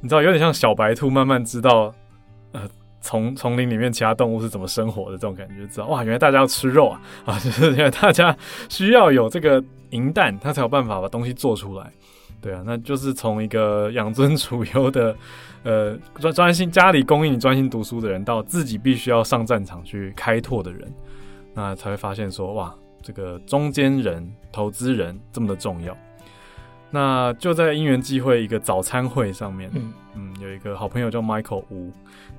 [0.00, 1.94] 你知道，有点像小白兔慢慢知道。
[3.02, 6.04] 呃，丛丛林里面其他动物是怎么生活的这种感觉，知道哇？
[6.04, 7.38] 原来大家要吃肉啊啊！
[7.42, 8.36] 就是因为大家
[8.68, 11.90] 需要有这个银蛋，他才有办法把东西做出来。
[12.40, 15.14] 对啊，那就是从一个养尊处优的
[15.62, 20.92] 呃专专心家里供应你专心读书的人，到自己必须要上战场去开拓的人，
[21.54, 25.96] 那才会发现说哇，这个中间人、投资人这么的重要。
[26.90, 31.90] 那就在因缘际会一个早餐会上面，嗯嗯，有一个好朋友叫 Michael Wu，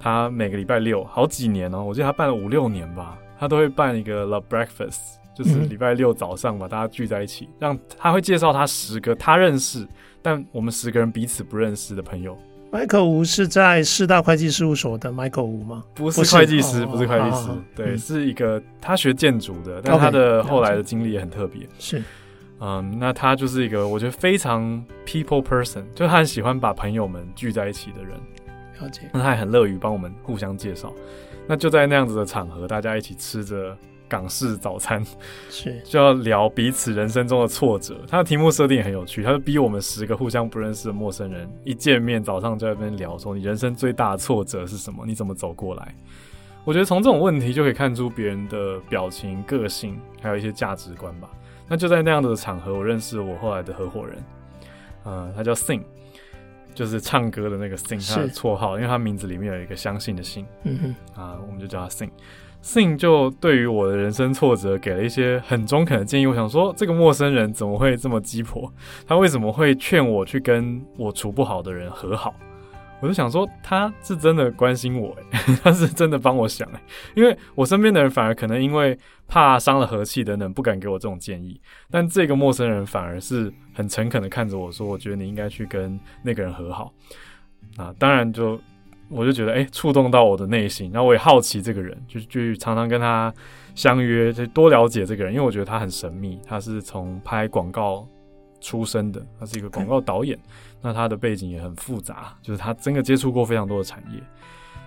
[0.03, 4.99] 他每个礼拜六好几年哦、喔，我记得他办了五六年吧，他都会办一个 Love Breakfast，
[5.33, 9.87] 就是礼拜六早上把大家聚在一起，让他会介绍他十个他认识，
[10.21, 12.37] 但我们十个人彼此不认识的朋友。
[12.69, 15.85] Michael Wu 是在四大会计事务所的 Michael Wu 吗？
[15.93, 22.03] 不是会计师，不是会计师，对，嗯、是一个他学建筑的，但他的后来的经历也很特别，是。
[22.59, 28.17] 嗯，那他就是一个我觉得非常 people person，就他很喜欢把朋友们聚在一起的人。
[28.79, 29.09] 了解。
[29.13, 30.93] 那他也很乐于帮我们互相介绍。
[31.47, 35.05] 那就在那样子的场合，大家一起吃着港式早餐，
[35.49, 37.99] 是 就要聊彼此人生中的挫折。
[38.07, 45.03] 他的题目设定也很有趣，他就逼我们十个互相不认识的陌生人一见面早上就在那边聊，说你人生最大的挫折是什么？
[45.05, 45.95] 你怎么走过来？
[46.65, 51.29] 我觉得从这种问题就可以看出别人的表情、个性，还有一些价值观吧。
[51.67, 54.23] 那就在那样的场合，我认识了我后来的合伙人，
[55.03, 55.81] 呃，他叫 Sing，
[56.73, 62.09] 就是唱歌的那个 Sing，他的绰号，因为他名字里面有一个相信的信，嗯哼，啊，我们就叫他 Sing。
[62.63, 66.25] Sing 就对于我的人生挫折给了一些很中肯的建议。
[66.25, 68.71] 我想说，这个陌生人怎么会这么鸡婆？
[69.05, 72.33] 他为什么会劝我去跟我处不好的人和好？
[73.03, 76.79] 我就想说，他是真的关心我，诶， 他是真的帮我想，诶，
[77.15, 81.59] 因为我身边的人反而可能因为怕伤了和气等等，不敢给我这种建议，
[81.91, 86.93] 但这个陌生人反而是很诚恳的看着我说，我觉得你应该去跟那个人和好。
[87.75, 88.57] 啊，当然就
[89.09, 93.33] 我就觉得，诶，触动到我的内心，然后我也好奇这个人，就就常常跟他
[93.75, 98.07] 相约，就多了解这个人，因为我觉得他很神秘，他是从拍广告
[98.61, 100.39] 出身的，他是一个广告导演。
[100.85, 104.21] 那他的背景也很复杂，就是他真的接触过非常多的产业。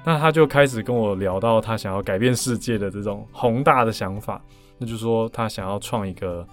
[0.04, 4.40] 那他就开始跟我聊到他想要改变世界的这种宏大的想法，
[4.76, 6.46] 那就是说他想要创一个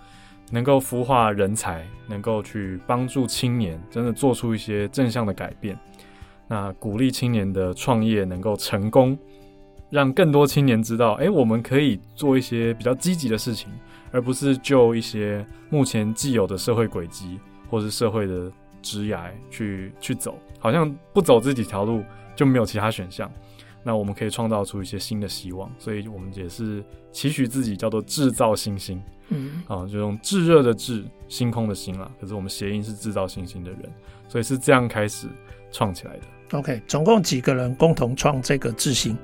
[0.49, 5.77] 能够孵化人才，能够去帮助青年，真的做出一些正向的改变。
[6.47, 9.15] 那鼓励青年的创业能够成功，
[9.89, 13.69] 让更多青年知道，诶，我们可以做一些比较积极的事情，
[14.11, 18.51] 而不是就一些目前既有的社会轨迹或是社会的。
[18.83, 22.03] 职涯去去走，好像不走这几条路
[22.35, 23.31] 就没有其他选项。
[23.85, 32.09] 那我们可以创造出一些新的希望，所以我们也是期许自己叫做制造星星，嗯啊，就用炙热的炙，星空的星啦。
[32.21, 33.81] 可是我们谐音是制造星星的人，
[34.29, 35.27] 所以是这样开始
[35.69, 36.57] 创起来的。
[36.57, 39.17] OK，总共几个人共同创这个智星？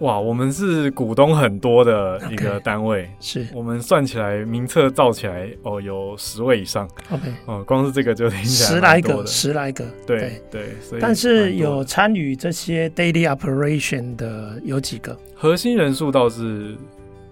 [0.00, 6.88] 哇，我们是股东很多的一个单位，okay, 是我们算起来名册造起来哦，有十位以上。
[7.10, 10.62] OK，哦，光是这个就听起来十来个，十来个，对对，对。
[10.80, 15.18] 所以但是有参与这些 daily operation 的有几个？
[15.34, 16.76] 核心人数倒是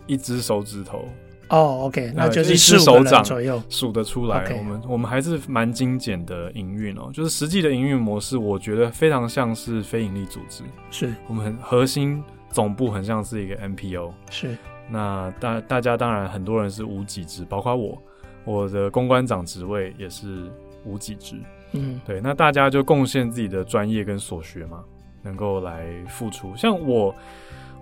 [0.09, 1.05] 一只手指头。
[1.49, 4.53] 哦、oh,，OK，那就是一只手掌左右数得出来。
[4.59, 10.65] 我们我们还是蛮精简的营运哦，就是实际的营运模式，我觉得非常像是非营利组织。
[10.91, 12.21] 是我们很核心。
[12.57, 14.57] 总部很像是一个 NPO，是。
[14.89, 18.03] 那大大家当然很多人是无给职，包括我，
[18.47, 20.51] 我的公关长职位也是
[20.83, 21.37] 无给职。
[21.73, 22.19] 嗯，对。
[22.19, 24.83] 那大家就贡献自己的专业跟所学嘛，
[25.23, 26.57] 能够来付出。
[26.57, 27.15] 像我，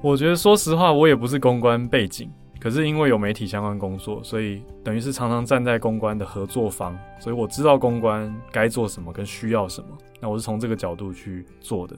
[0.02, 9.87] 我觉得说实话，我也不是公关背景，可是因为有媒体相关工作，所以等于是常常站在公关的合作方，所以我知道公关该做什么跟需要什么。
[10.18, 11.94] 那我是从这个角度去做的。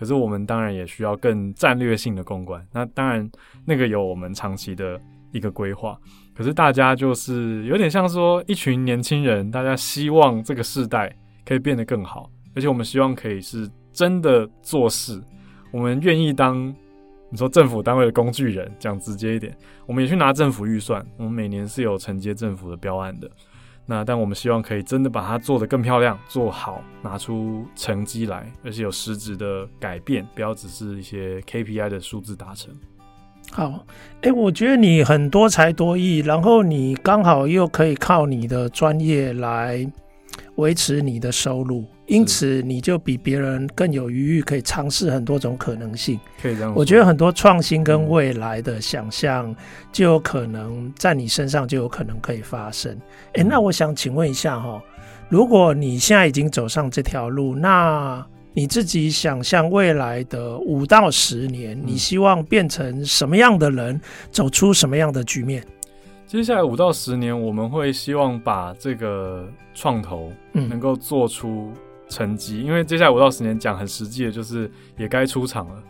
[0.00, 2.66] 可是我们当然也需要更战略性的公关。
[2.72, 3.30] 那当然
[3.66, 4.98] 那个有我们长期的
[5.30, 5.96] 一个规划。
[6.34, 15.22] 可是大家就是有点像说一群年轻人，大家希望这个世代可以变得更好，而且我们希望可以是真的做事，
[15.70, 16.74] 我们愿意当。
[17.32, 23.30] 你说政府单位的工具人，讲直接一点，我们也去拿政府预算，我们每年是有承接政府的标案的。
[23.90, 32.72] 那但我们希望可以真的把它做得更漂亮，做好，拿出成绩来，而且有实质的改变，不要只是一些 KPI 的数字达成。
[33.50, 33.84] 好，
[34.22, 39.84] 哎、我觉得你很多才多艺，然后你刚好又可以靠你的专业来
[40.54, 41.84] 维持你的收入。
[42.10, 46.18] 因此，你就比别人更有余裕，可以尝试很多种可能性。
[46.42, 46.74] 可以这样。
[46.74, 49.54] 我觉得很多创新跟未来的想象，
[49.92, 52.98] 就有可能在你身上就有可能可以发生。
[53.34, 54.82] 诶，那我想请问一下哈，
[55.28, 64.00] 如果你现在已经走上这条路，那你自己想象未来的五到十年，你希望变成什么样的人，
[64.32, 65.64] 走出什么样的局面？
[66.26, 71.70] 接下来五到十年，我们会希望把这个创投能够做出。
[72.10, 75.82] 成绩，因为接下来五到十年讲很实际的，就是也该出场了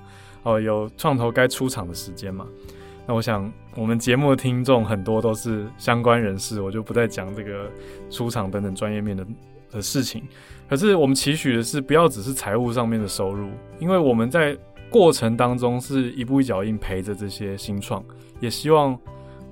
[0.44, 2.46] 哦，有创投该出场的时间嘛。
[3.08, 7.68] 那我想，我们节目的听众很多都是相关人士，我就不再讲这个
[8.10, 9.26] 出场等等专业面的
[9.72, 10.22] 的事情。
[10.68, 13.48] 可是我们期许的是，不要只是财务上面的收入，
[13.80, 14.56] 因为我们在
[14.88, 18.04] 过程当中是一步一脚印陪着这些新创，
[18.38, 18.96] 也希望。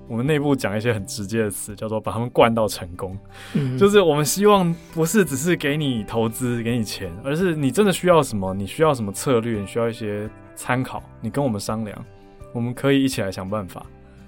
[0.09, 3.17] 我们内部讲一些很直接的词，叫做把他们灌到成功。
[3.55, 12.05] 嗯，就是我们希望不是只是给你投资、给你钱，而是你真的需要什么，你需要什么策略，你需要一些参考，你跟我们商量，
[12.53, 13.85] 我们可以一起来想办法。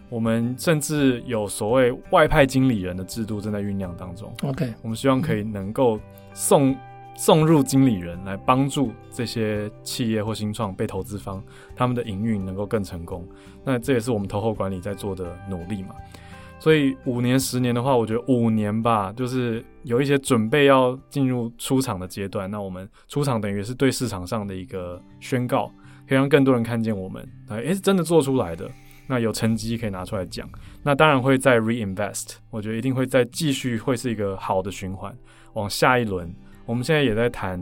[0.09, 4.33] 我们甚至有所谓外派经理人的制度正在酝酿当中。
[4.43, 5.99] OK，我们希望可以能够
[6.35, 6.77] 送。
[7.21, 11.45] 送入经理人来帮助这些企业或新创被投资方，
[11.77, 13.29] 他们的营运能够更成功。
[13.63, 15.91] 那这也是我们投后管理在做的努力嘛。
[16.59, 22.51] 所以五年、十年的话，我觉得五年吧，就是有一些准备要进入出场的阶段。
[22.51, 25.67] 那我们出场等于是对市场上的一个宣告，
[26.09, 28.67] 可以让更多人看见我们，诶，是真的做出来的。
[29.07, 30.49] 那有成绩可以拿出来讲。
[30.83, 35.15] 那当然会再 reinvest，我觉得一定会再继续会是一个好的循环，
[35.53, 36.35] 往下一轮。
[36.71, 37.61] 我们现在也在谈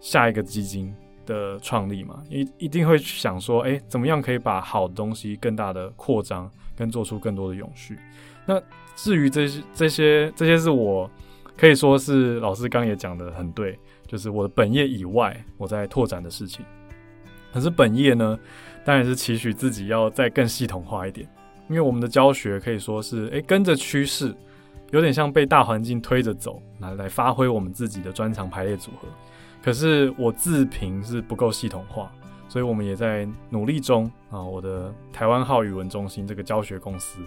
[0.00, 0.90] 下一个基金
[1.26, 7.98] 的创立嘛，一一定会想说，哎，怎么样可以把好的东西更大的扩张，跟做出更多的永续。
[8.46, 8.58] 那
[8.96, 11.10] 至于这些这些这些是我
[11.58, 16.64] 可以说是老师刚也讲的很对，就是我的本业以外我在拓展的事情。
[17.52, 18.38] 可是本业呢，
[18.82, 21.28] 当然是期许自己要再更系统化一点，
[21.68, 24.34] 因为我们的教学可以说是，哎，跟着趋势。
[24.90, 29.08] 有点像被大环境推着走，来来发挥我们自己的专长排列组合。
[29.62, 32.10] 可是我自评是不够系统化，
[32.48, 34.42] 所以我们也在努力中啊。
[34.42, 37.20] 我的台湾号语文中心这个教学公司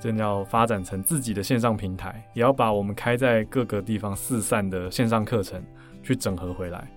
[0.00, 5.62] 正要发展成自己的线上平台，也要把我们开在各个地方四散的线上课程
[6.02, 6.88] 去整合回来。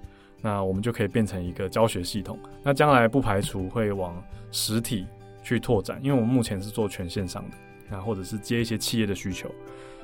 [0.42, 2.40] 那我们就可以变成一个教学系统。
[2.64, 5.06] 那将来不排除会往实体
[5.44, 7.58] 去拓展，因为我们目前是做全线上的，
[7.90, 9.50] 那或者是接一些企业的需求。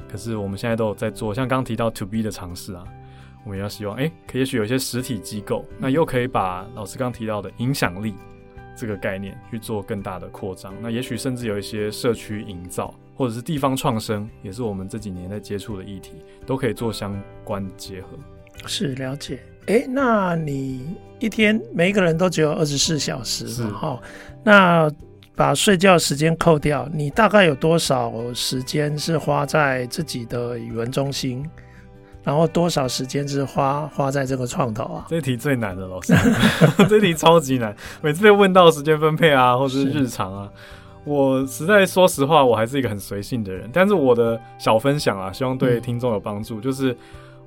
[0.10, 2.84] 可是我们现在都有在做，像刚刚提到 To B 的尝试啊，
[3.43, 8.14] 我们要希望，哎，可也许有一些实体机构，那又可以把老师刚提到的影响力
[8.76, 16.14] 这个概念去做更大的扩张，那也许甚至有一些社区营造，或者是地方创生，也是我们这几年在接触的议题，
[16.45, 18.10] 都可以做相关的结合。
[18.68, 24.02] 是了解，哎，那你一天每一个人都只有二十四小时，是哈，
[24.43, 24.91] 那。
[25.42, 31.44] 把睡觉时间扣掉，你大概有多少时间是花在自己的语文中心？
[32.24, 35.08] 然后多少时间是花花在这个创投啊？
[35.10, 36.14] 这题最难的，老师，
[36.88, 37.76] 这题超级难。
[38.04, 40.48] 每次被问到时间分配啊，或者是日常啊，
[41.06, 43.68] 我实在说实话，我还是一个很随性的人。
[43.74, 46.60] 但是我的小分享啊，希望对听众有帮助。
[46.60, 46.96] 嗯、就是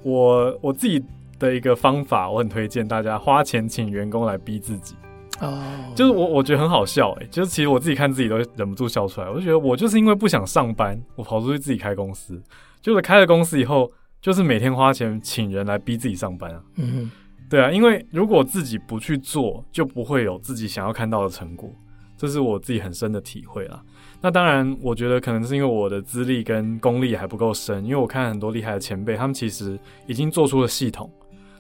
[0.03, 1.01] 我我自己
[1.39, 4.97] 的一个方法，我很推荐大家花钱请员工来逼自己。
[5.41, 5.97] 哦，oh.
[5.97, 9.29] 就是我，我觉得很好笑哎、欸，就是其实我自己看自己都忍不住笑出来。
[9.29, 12.41] 我就觉得我就是因为不想上班，我跑出去自己开公司。
[12.81, 16.63] 就是开了公司以后，就是每天花钱请人来逼自己上班啊。
[16.77, 17.11] 嗯哼，
[17.49, 21.71] 对啊，因为如果自己不去做，就不会有自己想要看到的成果。
[22.17, 23.83] 这是我自己很深的体会啦。
[24.21, 31.11] 那当然，我觉得可能是因为我的资历跟功力还不够深，因为我看很多厉害的前辈，他们其实已经做出了系统。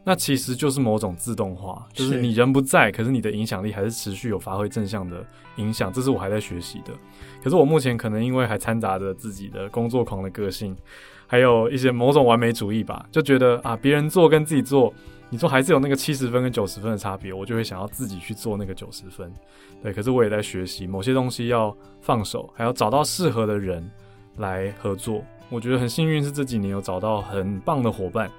[0.06, 5.24] 那其实就是某种自动化，就是你人不在，可是你的影响力还是持续有发挥正向的
[5.56, 6.92] 影响，这是我还在学习的。
[7.42, 10.76] 可是我目前可能因为还掺杂着自己的工作狂的个性，
[11.26, 14.92] 还有一些某种完美主义吧，就觉得啊，别人做跟自己做，
[15.30, 19.32] 你说还是有那个七十分跟九十分的差别，我就会想要自己去做那个九十分。
[19.82, 23.90] 对，可是我也在学习某些东西要放手，还要找到适合的人
[24.36, 25.24] 来合作。
[25.48, 28.30] 我觉得很幸运是这几年有找到很棒的伙伴。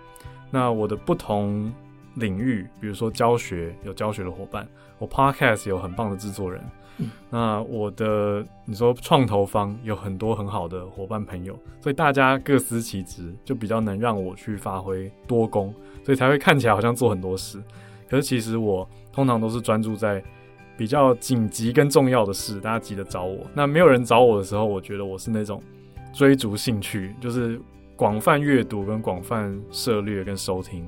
[0.55, 1.69] 那我的不同
[2.13, 4.65] 领域，比如说教学有教学的伙伴，
[4.97, 6.63] 我 podcast 有很棒的制作人。
[6.99, 15.73] 嗯，那我的你说创投方有很多很好的伙伴朋友，所以大家各司其职，就比较能让我去发挥多功，
[16.05, 17.61] 所以才会看起来好像做很多事。
[18.09, 20.23] 可是其实我通常都是专注在
[20.77, 23.45] 比较紧急跟重要的事，大家急着找我。
[23.53, 25.61] 那没有人找我的时候，我觉得我是那种
[26.13, 27.59] 追逐兴趣，就是。
[27.95, 30.87] 广泛阅读跟广泛涉略跟收听，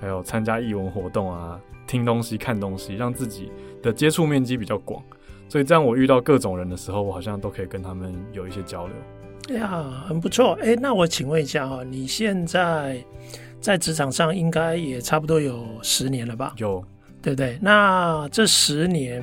[0.00, 3.52] 还有参加译文活动啊，听东西看东西，让自己
[3.82, 5.02] 的接触面积比较广，
[5.48, 8.96] 所以这样我遇到各种人的时候，我好像都可以跟他们有一些交流。
[9.50, 10.58] 哎呀，很不错。
[10.62, 13.04] 哎，那我请问一下哈，你现在
[13.60, 16.54] 在职场上应该也差不多有十年了吧？
[16.56, 16.82] 有，
[17.20, 17.58] 对不对？
[17.60, 19.22] 那这十年，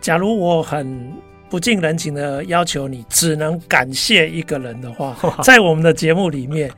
[0.00, 1.12] 假如我很
[1.50, 6.70] 不近人情的要求你只能感谢一个人的话， 在我们的节目里面，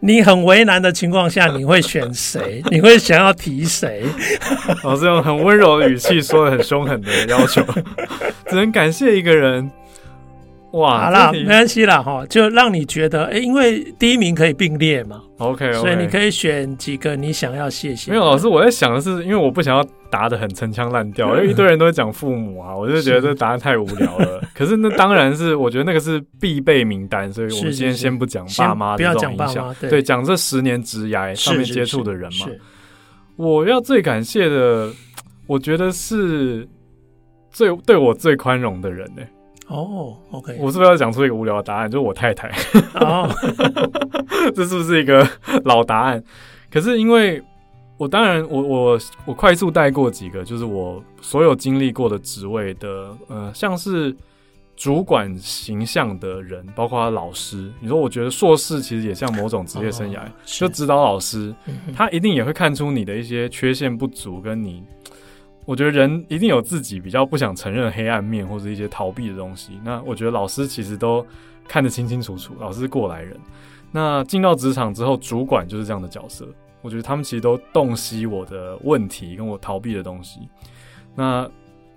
[0.00, 2.60] 你很为难的情况下，你会选谁？
[2.70, 4.02] 你会想要提谁？
[4.82, 7.62] 老师用很温柔的语气说的很凶狠的要求，
[8.48, 9.70] 只能感谢一个人。
[10.72, 15.72] 哇，好啦，没关系啦，哈，就让你觉得，哎、欸，因为第一名可以并列嘛，OK，, okay.
[15.72, 18.10] 所以你可以选几个你想要谢谢。
[18.10, 24.42] 没有，老师，我在想的是，因为我不想要答的很陈腔滥调， 因为一堆人都在讲父母啊，我就觉得这答案太无聊了。
[24.54, 32.46] 可是那当然是，我觉得那个是必备名单，所以我们今天先不讲爸妈的这种影响，对，讲这十年职涯上面接触的人嘛。
[33.36, 34.90] 我要最感谢的，
[35.46, 36.68] 我觉得是
[37.50, 39.28] 最对我最宽容的人呢、欸。
[39.68, 41.90] 哦、oh，OK，我是不是要讲出一个无聊的答案？
[41.90, 42.48] 就是我太太。
[42.94, 43.28] 哦，
[44.56, 45.28] 这是不是一个
[45.64, 46.22] 老答案？
[46.70, 47.42] 可是因为
[47.98, 54.16] 我当然我我我快速带过几个，就是我所有经历过的职位的，呃，像是
[54.74, 57.70] 主管形象的人，包括老师。
[57.80, 61.54] 你说，我觉得硕士其实也像某种职业生涯，哦、就指导老师，
[61.94, 64.82] 他一定也会看出你的一些缺陷不足，跟你。
[65.68, 69.78] 我觉得人一定有自己比较不想承认黑暗面，或者一些逃避的东西。
[69.84, 71.24] 那我觉得老师其实都
[71.68, 73.38] 看得清清楚楚，老师是过来人。
[73.92, 76.48] 那进到职场之后，主管就是这样的角色。
[76.80, 80.40] 我觉得他们其实都洞悉我的问题，跟我逃避的东西。
[81.14, 81.46] 那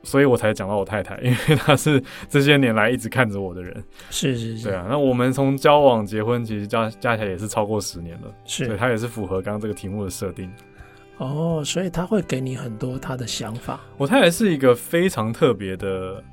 [0.04, 3.82] 所以我才讲到我太太，因为她是这些年来一直看着我的人。
[4.10, 4.68] 是是是。
[4.68, 8.28] 对啊，那我们从交往、结婚，其实加加起来也是超过十年了。
[8.44, 8.66] 是。
[8.66, 10.52] 所以她也是符合刚刚这个题目的设定。
[11.22, 13.80] 哦，所以他会给你很多他的想法。
[13.96, 16.24] 我太太是一个非常特别的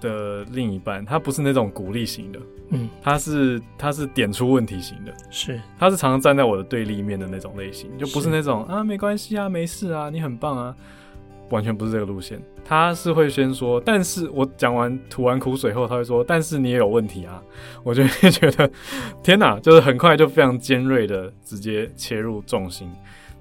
[0.00, 2.40] 的另一半，他不是那种鼓励型的，
[2.70, 10.74] 嗯，他是他是点出问题型的，是，他是常常站在我的对立面的那种类型，就不是那种啊没关系啊没事啊你很棒啊，
[11.50, 12.42] 完全不是这个路线。
[12.64, 17.40] 他是会先说，但是我讲完吐完苦水后，他会说，但是你也有问题啊，
[17.84, 18.68] 我就会觉得
[19.22, 22.90] 天哪，就是很快就非常尖锐的直接切入重心。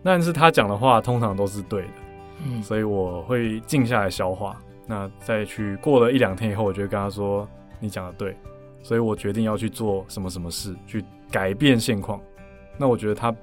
[0.04, 1.88] 但是他讲的话通常都是对的，
[2.46, 4.60] 嗯，所以我会静下来消化。
[4.88, 7.48] 那再去过了一两天以后，我就会跟他说
[7.80, 8.36] ：“你讲的对。”
[8.84, 12.20] 所以我决定要去做什么什么事，去改变现况。
[12.80, 13.34] 那我觉得他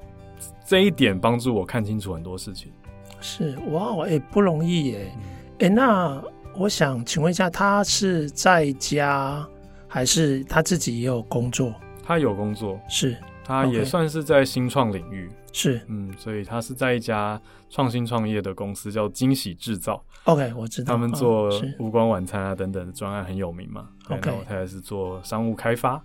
[0.66, 2.72] 这一点帮助我看清楚很多事情。
[3.20, 5.06] 是哇，哎、欸，不容易耶。
[5.06, 5.22] 哎、嗯
[5.60, 6.22] 欸，那
[6.56, 9.46] 我想请问一下，他是在家
[9.86, 11.72] 还是他自己也有工作？
[12.04, 13.16] 他有工作，是。
[13.48, 17.40] 他也算是在新创领域，是，嗯，所以他是在一家
[17.70, 20.04] 创新创业的公司，叫惊喜制造。
[20.24, 23.88] OK，我知道，他们做无光晚餐啊等等的专案很有名嘛。
[24.10, 26.04] OK，我太太是做商务开发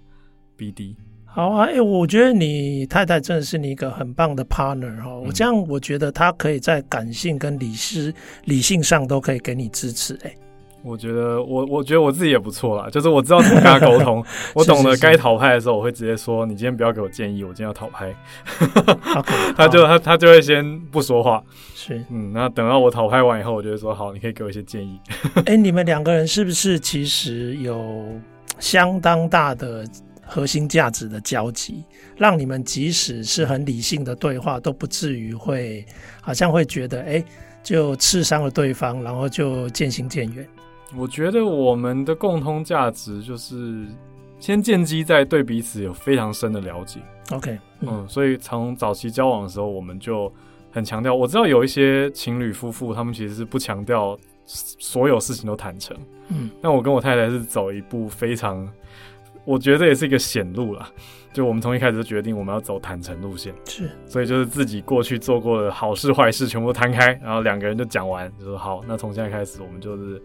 [0.57, 0.95] ，BD。
[1.25, 5.13] 好啊，哎、欸，我觉得你太太真的是你一个很棒的 partner 哈。
[5.13, 8.13] 我这样我觉得他可以在感性跟理事
[8.45, 10.37] 理性上都可以给你支持、欸，哎。
[10.84, 14.23] 我觉得我我觉得我自己也不错啦，就是我知道怎么跟他沟通，
[14.53, 18.13] 我懂得该讨拍的时候，我会直接说：“你今天不要给我建议，我今天要讨拍。
[19.55, 21.41] ”他就他他就会先不说话，
[21.73, 24.99] 是嗯，那等到我讨拍完以后，我就会说：“好，你可以给我一些建议。”
[25.45, 28.05] 哎，你们两个人是不是其实有
[28.59, 29.88] 相当大的
[30.25, 31.84] 核心价值的交集，
[32.17, 35.86] 让你们即使是很理性的对话，都不至于会
[36.21, 37.23] 好像会觉得哎，
[37.63, 40.45] 就刺伤了对方，然后就渐行渐远。
[40.95, 43.85] 我觉得我们的共通价值就是
[44.39, 46.99] 先建基在对彼此有非常深的了解。
[47.31, 50.31] OK，嗯，嗯，所以从早期交往的时候，我们就
[50.71, 51.15] 很强调。
[51.15, 55.95] 我知道有一些情侣夫妇，他们其实是不强调所有事情都坦诚。
[56.29, 58.67] 嗯，那我跟我太太是走一步非常，
[59.45, 60.89] 我觉得这也是一个险路啦。
[61.31, 70.21] 就我们从一开始就决定我们要走坦诚路线，是，所以就是自己过去做过的好事坏事全部摊开，然后两个人就讲完，就说好，那从现在开始我们就是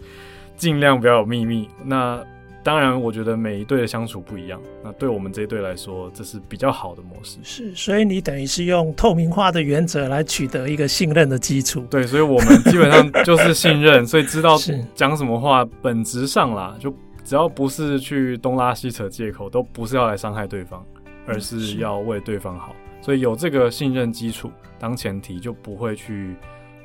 [0.58, 1.66] 尽量不要有秘密。
[1.82, 2.22] 那
[2.62, 7.38] 当然，我觉得每一对的相处不一样，那对我们这一对来说，这是比较好的模式。
[7.42, 11.86] 是，所以你等于是用透明化的原则来取得一个信任的基础。
[11.88, 14.58] 对，所以我们基本上就是信任，所以知道
[14.94, 16.92] 讲什么话，本质上啦，就
[17.24, 20.84] 只要不是去东拉西扯借口，都不是要来伤害对方。
[21.30, 26.34] 而是要为对方好，所以有这个信任基础当前提，就不会去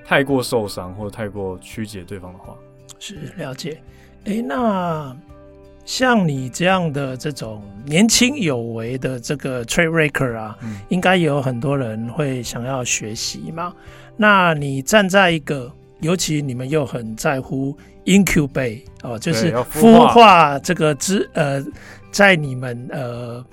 [0.03, 2.53] 太过受伤或者太过曲解对方的话。
[3.06, 3.78] 是了解。
[4.24, 5.14] 哎、欸，那
[5.84, 13.74] 像你这样的这种年轻有为的这个 trade breaker 啊，嗯、应该也有很多人会想要学习嘛。
[14.16, 21.62] 那你站在一个，尤其你们又很在乎 incubate 哦，就是孵化这个之呃，
[22.10, 23.45] 在你们呃。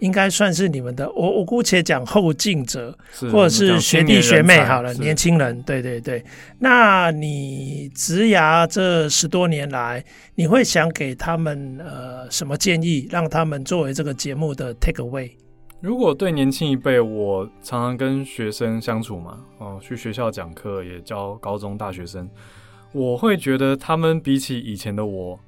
[0.00, 2.96] 应该算是你们的，我我姑且讲后进者，
[3.30, 6.22] 或者是学弟学妹好了，年轻人，对对对。
[6.58, 15.30] 那你职涯这十多年来，你会想给他们呃什么建议，让他们作为这个节目的 take away？
[15.80, 22.28] 如果对年轻一辈，我常常跟学生相处嘛，哦，去学校讲课也教高中大学生，
[22.92, 25.38] 我会觉得他们比起以前的我。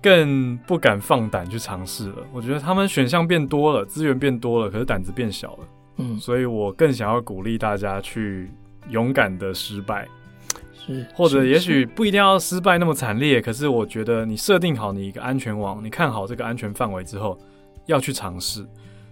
[0.00, 2.16] 更不敢放胆去尝试了。
[2.32, 5.58] 我觉得他们选项变多了，资源变多了，可是胆子变小了。
[5.96, 8.48] 嗯，所以我更想要鼓励大家去
[8.88, 10.06] 勇敢的失败，
[10.72, 13.40] 是，或者也许不一定要失败那么惨烈。
[13.40, 17.36] 可是我觉得你设定好你一个安全网，你看好这个安全范围之后，
[17.86, 18.64] 要去尝试。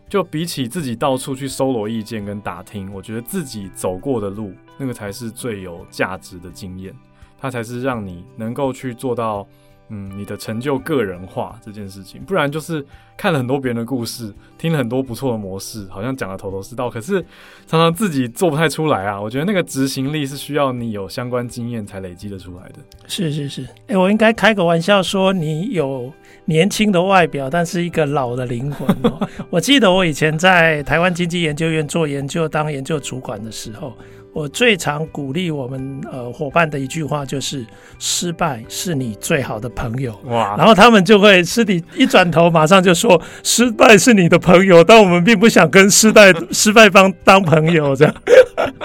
[0.08, 6.94] 就比起自己到处去搜罗意见跟打听，我觉得自己走过的路，那个才是最有价值的经验，
[7.36, 9.44] 它才是让你能够去做到。
[9.88, 12.84] 嗯，你的成就个人化这件事情，不然就是
[13.16, 17.20] 看了很多别人的故事，听了很多不错的模式，好像讲的头头是道，可是
[17.66, 19.20] 常常自己做不太出来啊。
[19.20, 22.74] 我觉得那个执行力是需要你有相关经验才累积得出来的。
[23.06, 26.12] 是是是，哎、欸，我应该开个玩笑说，你有
[26.46, 29.28] 年轻的外表，但是一个老的灵魂哦。
[29.50, 33.92] 我记得我以前在台湾经济研究院做研究，当研究主管的时候。
[34.36, 37.64] 我最常鼓励我们呃伙伴的一句话就是：
[37.98, 40.14] 失败是你最好的朋友。
[40.24, 40.54] 哇！
[40.58, 47.96] 然后他们就会尸体一转头，马上就说：失败是你的朋友，但我们并不想跟失败 失败方当朋友。
[47.96, 48.14] 这样。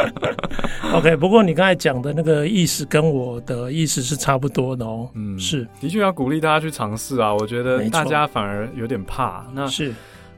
[0.96, 5.10] OK，不过你刚才讲的那个意思跟我的意思是差不多的哦。
[5.16, 7.34] 嗯，是的确要鼓励大家去尝试啊。
[7.34, 9.46] 我觉得大家反而有点怕。
[9.54, 9.94] 那是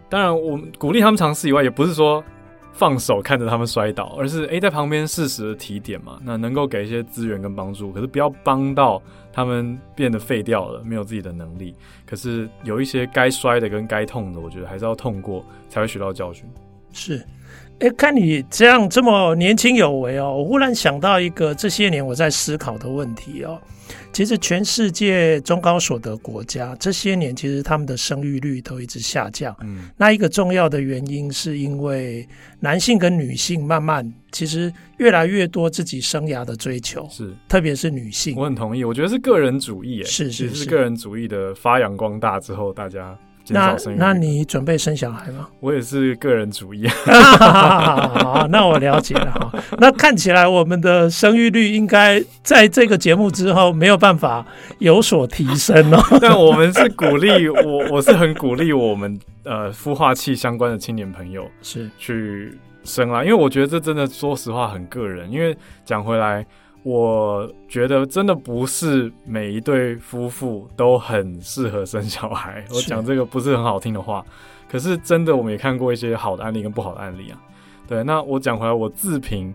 [0.10, 2.24] 当然，我们鼓励他们尝试以外，也不是说。
[2.74, 9.02] 放手看着他们摔倒，而是诶、在旁边适时的提点嘛，那能够给一些资源跟帮助，可是不要帮到
[9.32, 11.76] 他们变得废掉了，没有自己的能力。
[12.06, 16.46] 可是有一些该摔的跟该痛的，我觉得还是要痛过才会学到教训。
[16.94, 17.18] 是，
[17.80, 23.60] 诶、欸，看你这样这么年轻有为哦，我忽然想到一个这些年我在思考的问题哦。
[24.14, 29.56] 其实全世界中高所得国家这些年，其实他们的生育率都一直下降。
[29.62, 32.28] 嗯，那一个重要的原因是因为
[32.60, 38.36] 男性跟女性慢慢其实越来越多自己生涯的追求，是特别是女性。
[38.38, 43.18] 我很同意，我觉得是个人主义，是是是，是个人主义的发扬光大之后，大家。
[43.50, 45.48] 那那你准备生小孩吗？
[45.60, 46.88] 我也是个人主义。
[47.06, 49.52] 好，那我了解了哈。
[49.80, 54.46] 那看起来我们的生育率应该在这个节目之后没有办法
[54.80, 56.02] 有所提升哦。
[56.22, 65.30] 但我们是鼓励我，我是很鼓励我们呃孵化器相关的青年朋友是去生啊，因为我觉得这真的说实话很个人。
[65.32, 66.46] 因为讲回来。
[66.84, 72.64] 我觉得真的不是每一对夫妇都很适合生小孩。
[72.70, 74.26] 我讲这个不是很好听的话，
[74.70, 77.42] 可是真的我们也看过一些好的案例跟不好的案例啊。
[77.88, 79.54] 对，那我讲回来，我自评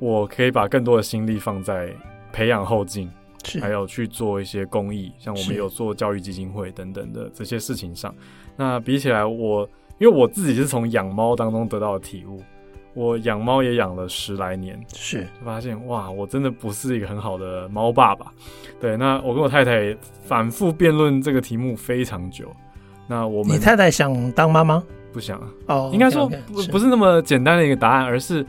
[0.00, 1.90] 我可以把更多的心力放在
[2.32, 3.08] 培养后进，
[3.60, 8.12] 还有去做一些公益，像我们有做教育基金会等等的这些事情上。
[8.56, 9.68] 那比起来，我
[9.98, 12.42] 因为我自己是从养猫当中得到的体悟。
[12.94, 18.32] 我养猫也养了十来年，是发现哇，我真的不是一个很好的猫爸爸。
[18.80, 22.54] 对，那我跟我太太反复辩论这个题目非常久。
[23.06, 24.82] 那我们，你太太想当妈妈？
[25.12, 25.48] 不想啊。
[25.66, 28.46] 哦，应该说不不是那么简单的一个答案，而是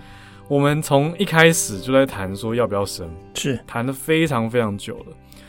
[0.48, 5.06] 我们从一开始就在谈说要不要生，是谈的非常非常久了。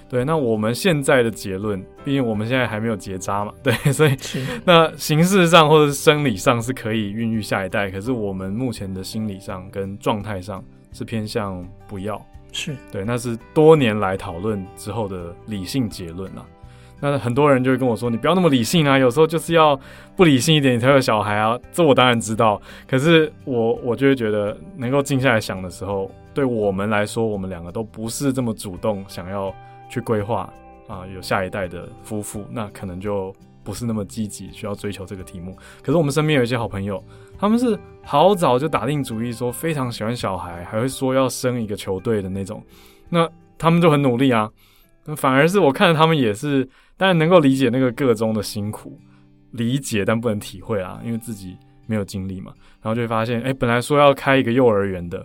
[0.08, 4.16] 对，那我们现在的结论，毕竟我们现在还没有结扎嘛， 对，所以
[4.64, 12.24] 那形式上或者是生理上是可以孕育下一代，可是我们目前的心理上跟状态上是偏向不要。
[12.52, 16.46] 是对，那是多年来讨论之后的理性结论啊。
[16.98, 19.78] 那很多人就会跟我说：“你不要那么理性啊，有时候就是要
[20.16, 29.54] 不理性一点，你才有小孩啊。”这我当然知道，可是我我就会觉得，能够静下来想的时候，对我们来说，我们两个都不是这么主动想要
[29.88, 30.52] 去规划
[30.88, 35.56] 啊，有下一代的夫妇，那可能就不是那么积极需要追求这个题目。
[35.82, 37.02] 可是我们身边有一些好朋友，
[37.38, 42.62] 他们是好早就打定主意说非常喜欢小孩，还会说要生一个球队的那种，
[43.08, 43.28] 那
[43.58, 44.50] 他们就很努力啊。
[45.16, 46.68] 反而是我看着他们也是。
[46.98, 48.98] 当然能够理解那个个中的辛苦，
[49.50, 51.54] 理解但不能体会啊，因为自己
[51.86, 52.54] 没有经历嘛。
[52.80, 55.22] 然后就会发现，哎、本来说要开一个幼儿园的，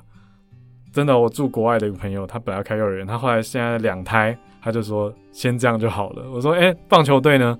[0.91, 6.23] 真的，我住国外的一个朋友，他本来要开幼儿园，他后来现在两胎，他就说先这样就好了。
[6.31, 7.57] 我说，哎、欸，棒球队呢？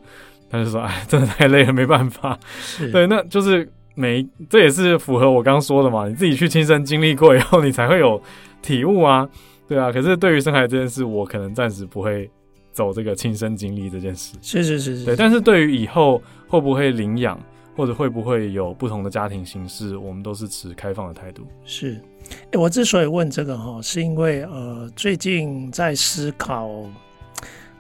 [0.50, 2.38] 他就说，哎，真的太累了，没办法。
[2.92, 6.08] 对，那就是每，这也是符合我刚刚说的嘛。
[6.08, 8.22] 你自己去亲身经历过以后，你才会有
[8.62, 9.28] 体悟啊，
[9.68, 9.92] 对啊。
[9.92, 12.30] 可是对于生孩子这件事，我可能暂时不会。
[12.74, 15.14] 走这个亲身经历这件事，是是是是，对。
[15.14, 17.38] 但是对于以后会不会领养，
[17.76, 21.46] 或者会不会有不同的家庭形式，我们都是持开放的态度。
[21.66, 22.02] 是，
[22.52, 26.70] 欸，我之所以问这个哈，是因为呃，最近在思考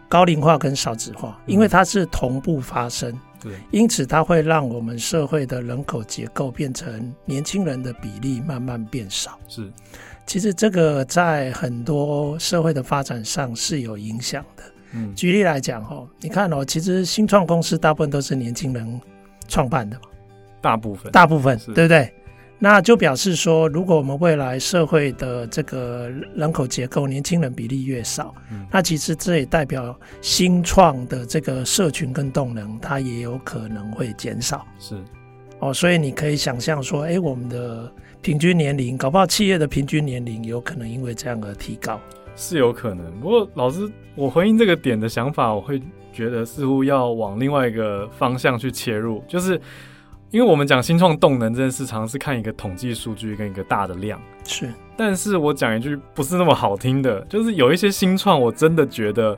[0.07, 9.39] 高龄化跟少子化，因为它是同步发生，对，因此它会让我们社会的人口结构变成年轻人的比例慢慢变少。
[9.47, 9.71] 是，
[10.25, 14.63] 其实这个在很多社会的发展上是有影响的。
[14.93, 19.01] 嗯，举例来讲哈，你看哦，其实新创公司大部分都是年轻人
[19.47, 20.03] 创办的嘛，
[20.59, 22.13] 大部分，大部分，对不对？
[22.63, 34.63] 那就表示说，如果我们未来社会的这个人口结构，年轻人比例越少，嗯，那其实这也代表新创的这个社群跟动能，它也有可能会减少。
[34.77, 34.95] 是，
[35.57, 37.91] 哦，所以你可以想象说，哎，我们的
[38.21, 41.99] 平均年龄，搞不好企业的平均年龄有可能因为这样而提高。
[42.35, 45.81] 是有可能，不过老师，我回应这个点的想法，我会
[46.13, 49.59] 觉得似乎要往另外一个方向去切入，就是
[50.31, 54.71] 因为我们讲新创动能这件事，常常是看一个统计数据跟一个大的量，是。
[54.95, 59.37] 但是我讲一句不是那么好听的， 就是有一些新创，我真的觉得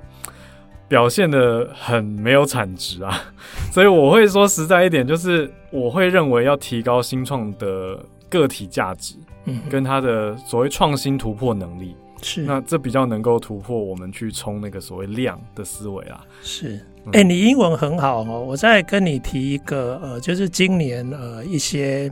[0.88, 3.20] 表现的很没有产值啊，
[3.74, 7.98] 所以我会说实在一点，就是我会认为要提高新创的
[8.30, 9.16] 个体价值，
[9.46, 11.96] 嗯，跟它的所谓创新突破能力。
[12.22, 16.24] 是，那这比较能够突破我们去冲那个所谓量的思维啊。
[16.42, 18.44] 是，哎、欸，你英文很好哦。
[18.48, 22.12] 我再跟你提一个，呃，就是今年呃一些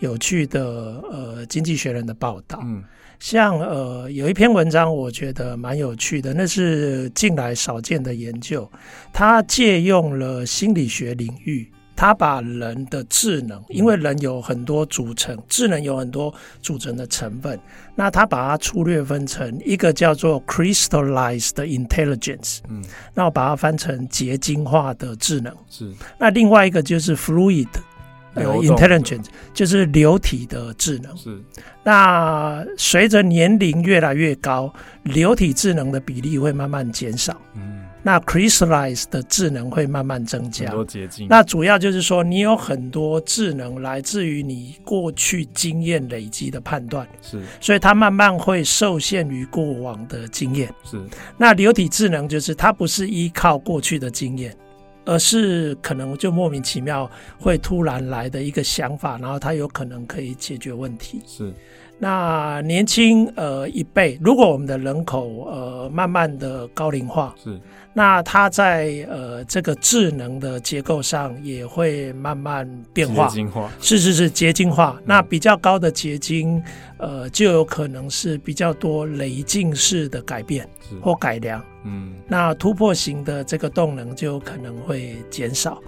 [0.00, 2.60] 有趣的呃经济学人的报道。
[2.64, 2.82] 嗯，
[3.20, 8.68] 像呃有一篇文章，我觉得蛮有趣的，那是近来少见的研究，
[9.12, 11.70] 它借用了心理学领域。
[11.94, 17.58] 他把人的智能，因为人有很多组成，智能有很多组成的成分，
[17.94, 22.82] 那他把它粗略分成一个叫做 crystallized intelligence，嗯，
[23.14, 27.68] 那我把它翻成结晶化的智能，是，那另外一个就是 fluid
[28.34, 31.38] 呃 intelligence，就是流体的智能，是，
[31.84, 34.72] 那随着年龄越来越高，
[35.02, 37.81] 流体智能的比例会慢慢减少，嗯。
[38.02, 41.26] 那 crystallize 的智能会慢慢增加，很多捷径。
[41.28, 50.68] 那主要就是说，你有很多智能来自于你过去经验累积的判断，是，所以它慢慢会受限于过往的经验。
[50.84, 51.00] 是。
[51.38, 54.52] 那流体智能就是它不是依靠过去的经验，
[55.04, 61.22] 而是可能就莫名其妙会突然来的一个想法，然后它有可能可以解决问题。
[61.26, 61.54] 是。
[62.02, 67.60] 那年轻呃一辈，如果我们的人口呃慢慢的高龄化，是。
[67.94, 74.96] 那它在呃这个智能的结构上也会慢慢变化，结晶化，是是是结晶化。
[74.98, 76.60] 嗯、那比较高的结晶，
[76.96, 80.68] 呃，就有可能是比较多累进式的改变
[81.00, 81.64] 或改良。
[81.84, 85.80] 嗯，那突破型的这个动能就可能会减少。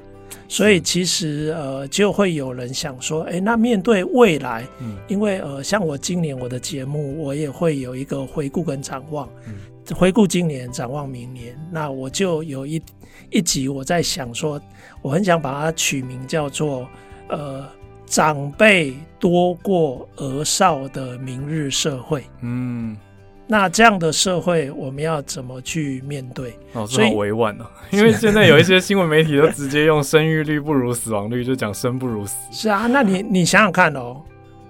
[0.48, 9.28] 所以其实呃就会有人想说，哎、欸，那面对未来，嗯，因为呃像我今年我的节目，我也会有一个回顾跟展望。
[9.46, 9.54] 嗯。
[9.94, 12.82] 回顾今年，展望明年，那我就有一
[13.30, 14.58] 一集我在想说，
[15.02, 16.88] 我很想把它取名叫做
[17.28, 17.68] “呃，
[18.06, 22.24] 长辈多过儿少的明日社会”。
[22.40, 22.96] 嗯，
[23.54, 26.58] 那这样的社会我们要怎么去面对？
[26.72, 32.34] 哦，这好委婉哦， 因为现在有一些新闻媒体都直接用生育率不如死亡率，就讲生不如死。
[32.50, 34.20] 是啊，那你你想想看哦，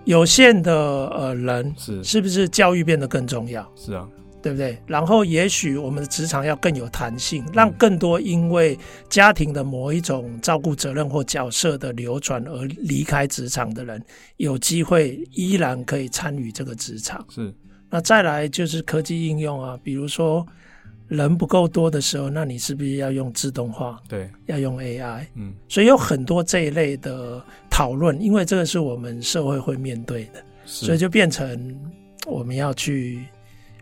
[0.05, 3.67] 有限的呃人是是不是教育变得更重要？
[3.75, 4.07] 是啊。
[4.43, 4.79] 对不对？
[4.87, 8.79] 然后也许我们的职场要更有弹性，让更多因为
[9.09, 14.05] 家庭的某一种照顾责任或角色的流转而离开职场的人，
[14.37, 17.25] 有机会依然可以参与这个职场。
[17.31, 17.51] 是，
[17.95, 20.45] 那再来就是科技应用啊，比如说
[21.07, 24.03] 人不够多的时候，那你是不是要用自动化？
[24.09, 25.25] 对，要用 AI。
[25.37, 27.41] 嗯，所以有很多这一类的
[27.71, 31.73] 讨论，因为这个是我们社会会面对的，所以就变成
[32.27, 33.23] 我们要去。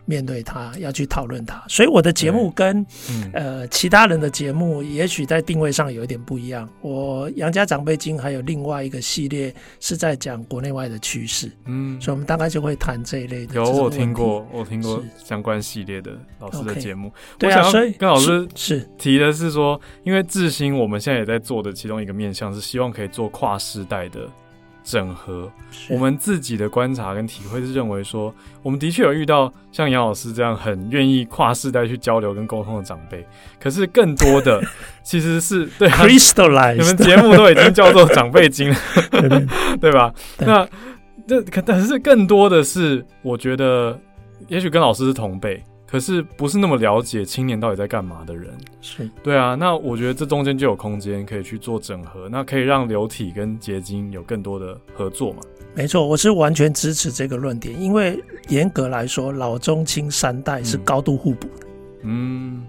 [0.05, 6.67] 面对他，要去讨论他，所以我的节目跟、嗯、呃其他人的节目，也许在定位上有一点不一样。
[6.81, 13.55] 我杨家长辈经还有另外一个系列是在讲国内外的趋势，嗯，所以我们大概就会谈这一类的。
[13.55, 17.07] 有我听过，我听过相关系列的老师的节目。
[17.07, 24.27] Okay, 对啊，所以跟老师是提的是说，因为智新我们现在也在做的其中一个面向是希望可以做跨世代的。
[24.83, 25.49] 整合
[25.89, 33.25] 我们自己的观察跟体会是认为说，我们的确有遇到像杨老师这样很愿意跨世代去交流跟沟通的长辈，
[33.59, 34.61] 可是更多的
[35.03, 36.05] 其实是对啊，
[36.73, 38.77] 你们节目都已经叫做长辈经了，
[39.79, 40.13] 对 吧？
[40.39, 40.67] 那
[41.25, 43.97] 这可但是更多的是，我觉得
[44.49, 45.63] 也许跟老师是同辈。
[45.93, 48.49] 可是不是那么了解青年到底在干嘛的人，
[48.81, 49.53] 是对啊。
[49.53, 55.41] 那我觉得这中间就有空间可以去做整合，那可以让流体跟结晶有更多的合作嘛？
[55.75, 61.67] 没错，我是完全支持这个论点，因为严格来说，老中青三代是高度互补的。
[62.01, 62.63] 嗯，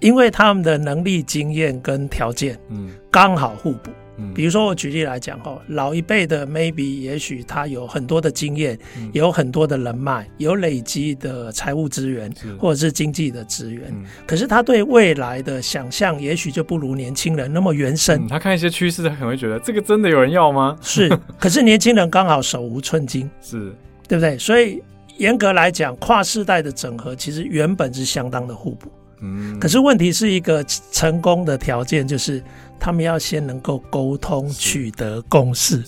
[0.00, 3.92] 因为他们的能力、经验跟条件，嗯，刚好互补。
[4.32, 8.78] 比如说，我举例来讲哈，老一辈的 maybe 也许他有很多的经验，
[9.12, 13.92] 有很多的人脉，有累积的财务资源，或者是经济的资源。
[14.24, 18.28] 可是他对未来的想象，也许就不如年轻人那么原生。
[18.28, 20.76] 他看一些趋势，他可能会觉得这个真的有人要吗？
[20.80, 21.08] 是。
[21.36, 23.74] 可是年轻人刚好手无寸金，是
[24.06, 24.38] 对不对？
[24.38, 24.80] 所以
[25.16, 28.88] 严格来讲，跨世代的整合其实原本是相当的互补。
[29.22, 29.58] 嗯。
[29.58, 32.40] 可是问题是一个成功的条件就是。
[32.78, 35.82] 他们要先能够沟通，取得共识。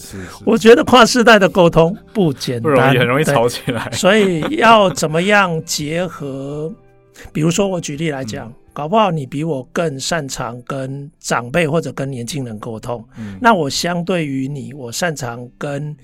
[0.44, 3.90] 我觉得跨世代的沟通不简单，不容易，很容易吵起来。
[3.92, 6.72] 所以要怎么样结合？
[7.32, 13.02] 比如说，我举例来讲，嗯、搞不好你比我更擅长跟长辈或者跟年轻人沟通。
[13.18, 15.96] 嗯，那我相对于你，我擅长跟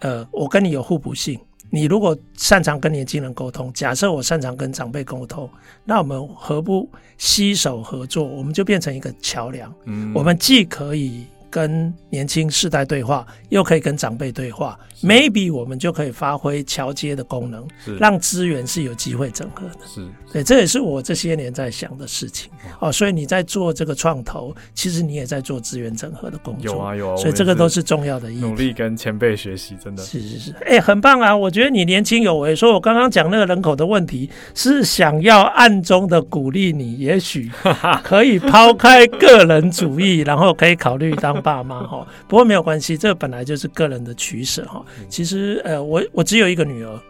[0.00, 1.38] 呃，我跟你有互补性。
[1.70, 5.48] 你如果擅长跟年轻人沟通，假设我擅长跟长辈沟通，
[5.84, 6.88] 那我们何不
[7.18, 8.24] 携手合作？
[8.24, 9.72] 我们就变成一个桥梁。
[9.84, 11.26] 嗯，我们既可以。
[11.56, 17.66] 跟年轻世代对话，又可以跟长辈对话，maybe 我们就可以发挥桥接的功能，
[17.98, 19.86] 让资源是有机会整合的。
[19.86, 22.50] 是，对，这也是我这些年在想的事情。
[22.78, 26.74] 哦，所以你在做这个创投，其实你也在做资源整合的工作。
[26.74, 28.40] 有啊有啊，所以这个都是重要的意义。
[28.40, 30.50] 努力跟前辈学习，真的是是是。
[30.60, 31.34] 哎、欸，很棒啊！
[31.34, 32.54] 我觉得你年轻有为。
[32.54, 37.50] 说我刚刚讲那个人口的问题，是想要暗中的鼓励你，也许
[38.04, 41.42] 可以抛开个人主义，然后可以考虑当。
[41.46, 44.84] 爸妈哈，不过没有关系，这本来就是个人的取舍哈。
[45.08, 47.00] 其实呃，我我只有一个女儿，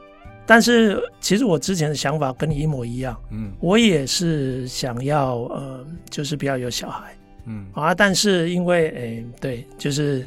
[0.44, 3.16] 但是其实我之前的想法跟你一模一样。
[3.30, 7.16] 嗯，我也是想要呃，就是不要有小孩。
[7.46, 10.26] 嗯啊，但是因为哎、欸，对，就是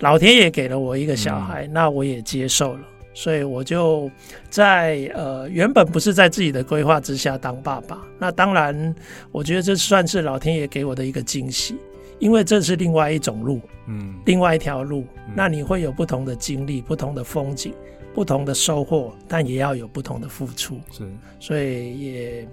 [0.00, 2.80] 老天爷给了我一个小孩，那我也接受了，
[3.14, 4.10] 所以我就
[4.50, 7.98] 在呃原本不是在自己的规划之下当爸爸。
[8.18, 8.94] 那当然，
[9.32, 11.74] 我觉得这算是老天爷给我的一个惊喜。
[12.18, 17.74] 因为这是另外一种路，嗯，另外一条路，嗯，那你会有不同的经历、不同的风景、
[18.14, 21.04] 不同的收获，但也要有不同的付出，是，
[21.38, 22.48] 所以也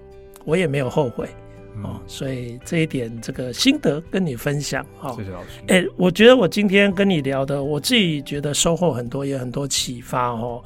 [0.45, 1.27] 我也没有后悔，
[1.75, 5.47] 嗯，哦，所以这一点这个心得跟你分享，哦，谢谢老师。
[5.67, 10.63] 哎，欸，我觉得我今天跟你聊的，我自己觉得收获很多，也很多启发，哦。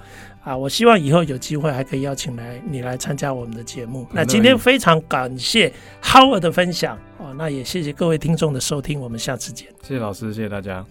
[0.47, 4.07] 啊，我希望以后有机会还可以邀请来你来参加我们的节目。
[4.13, 5.69] 那今天非常感谢
[6.01, 9.67] Howard 的分享哦，那也谢谢各位听众的收听，我们下次见。
[9.81, 10.85] 谢谢老师，谢谢大家。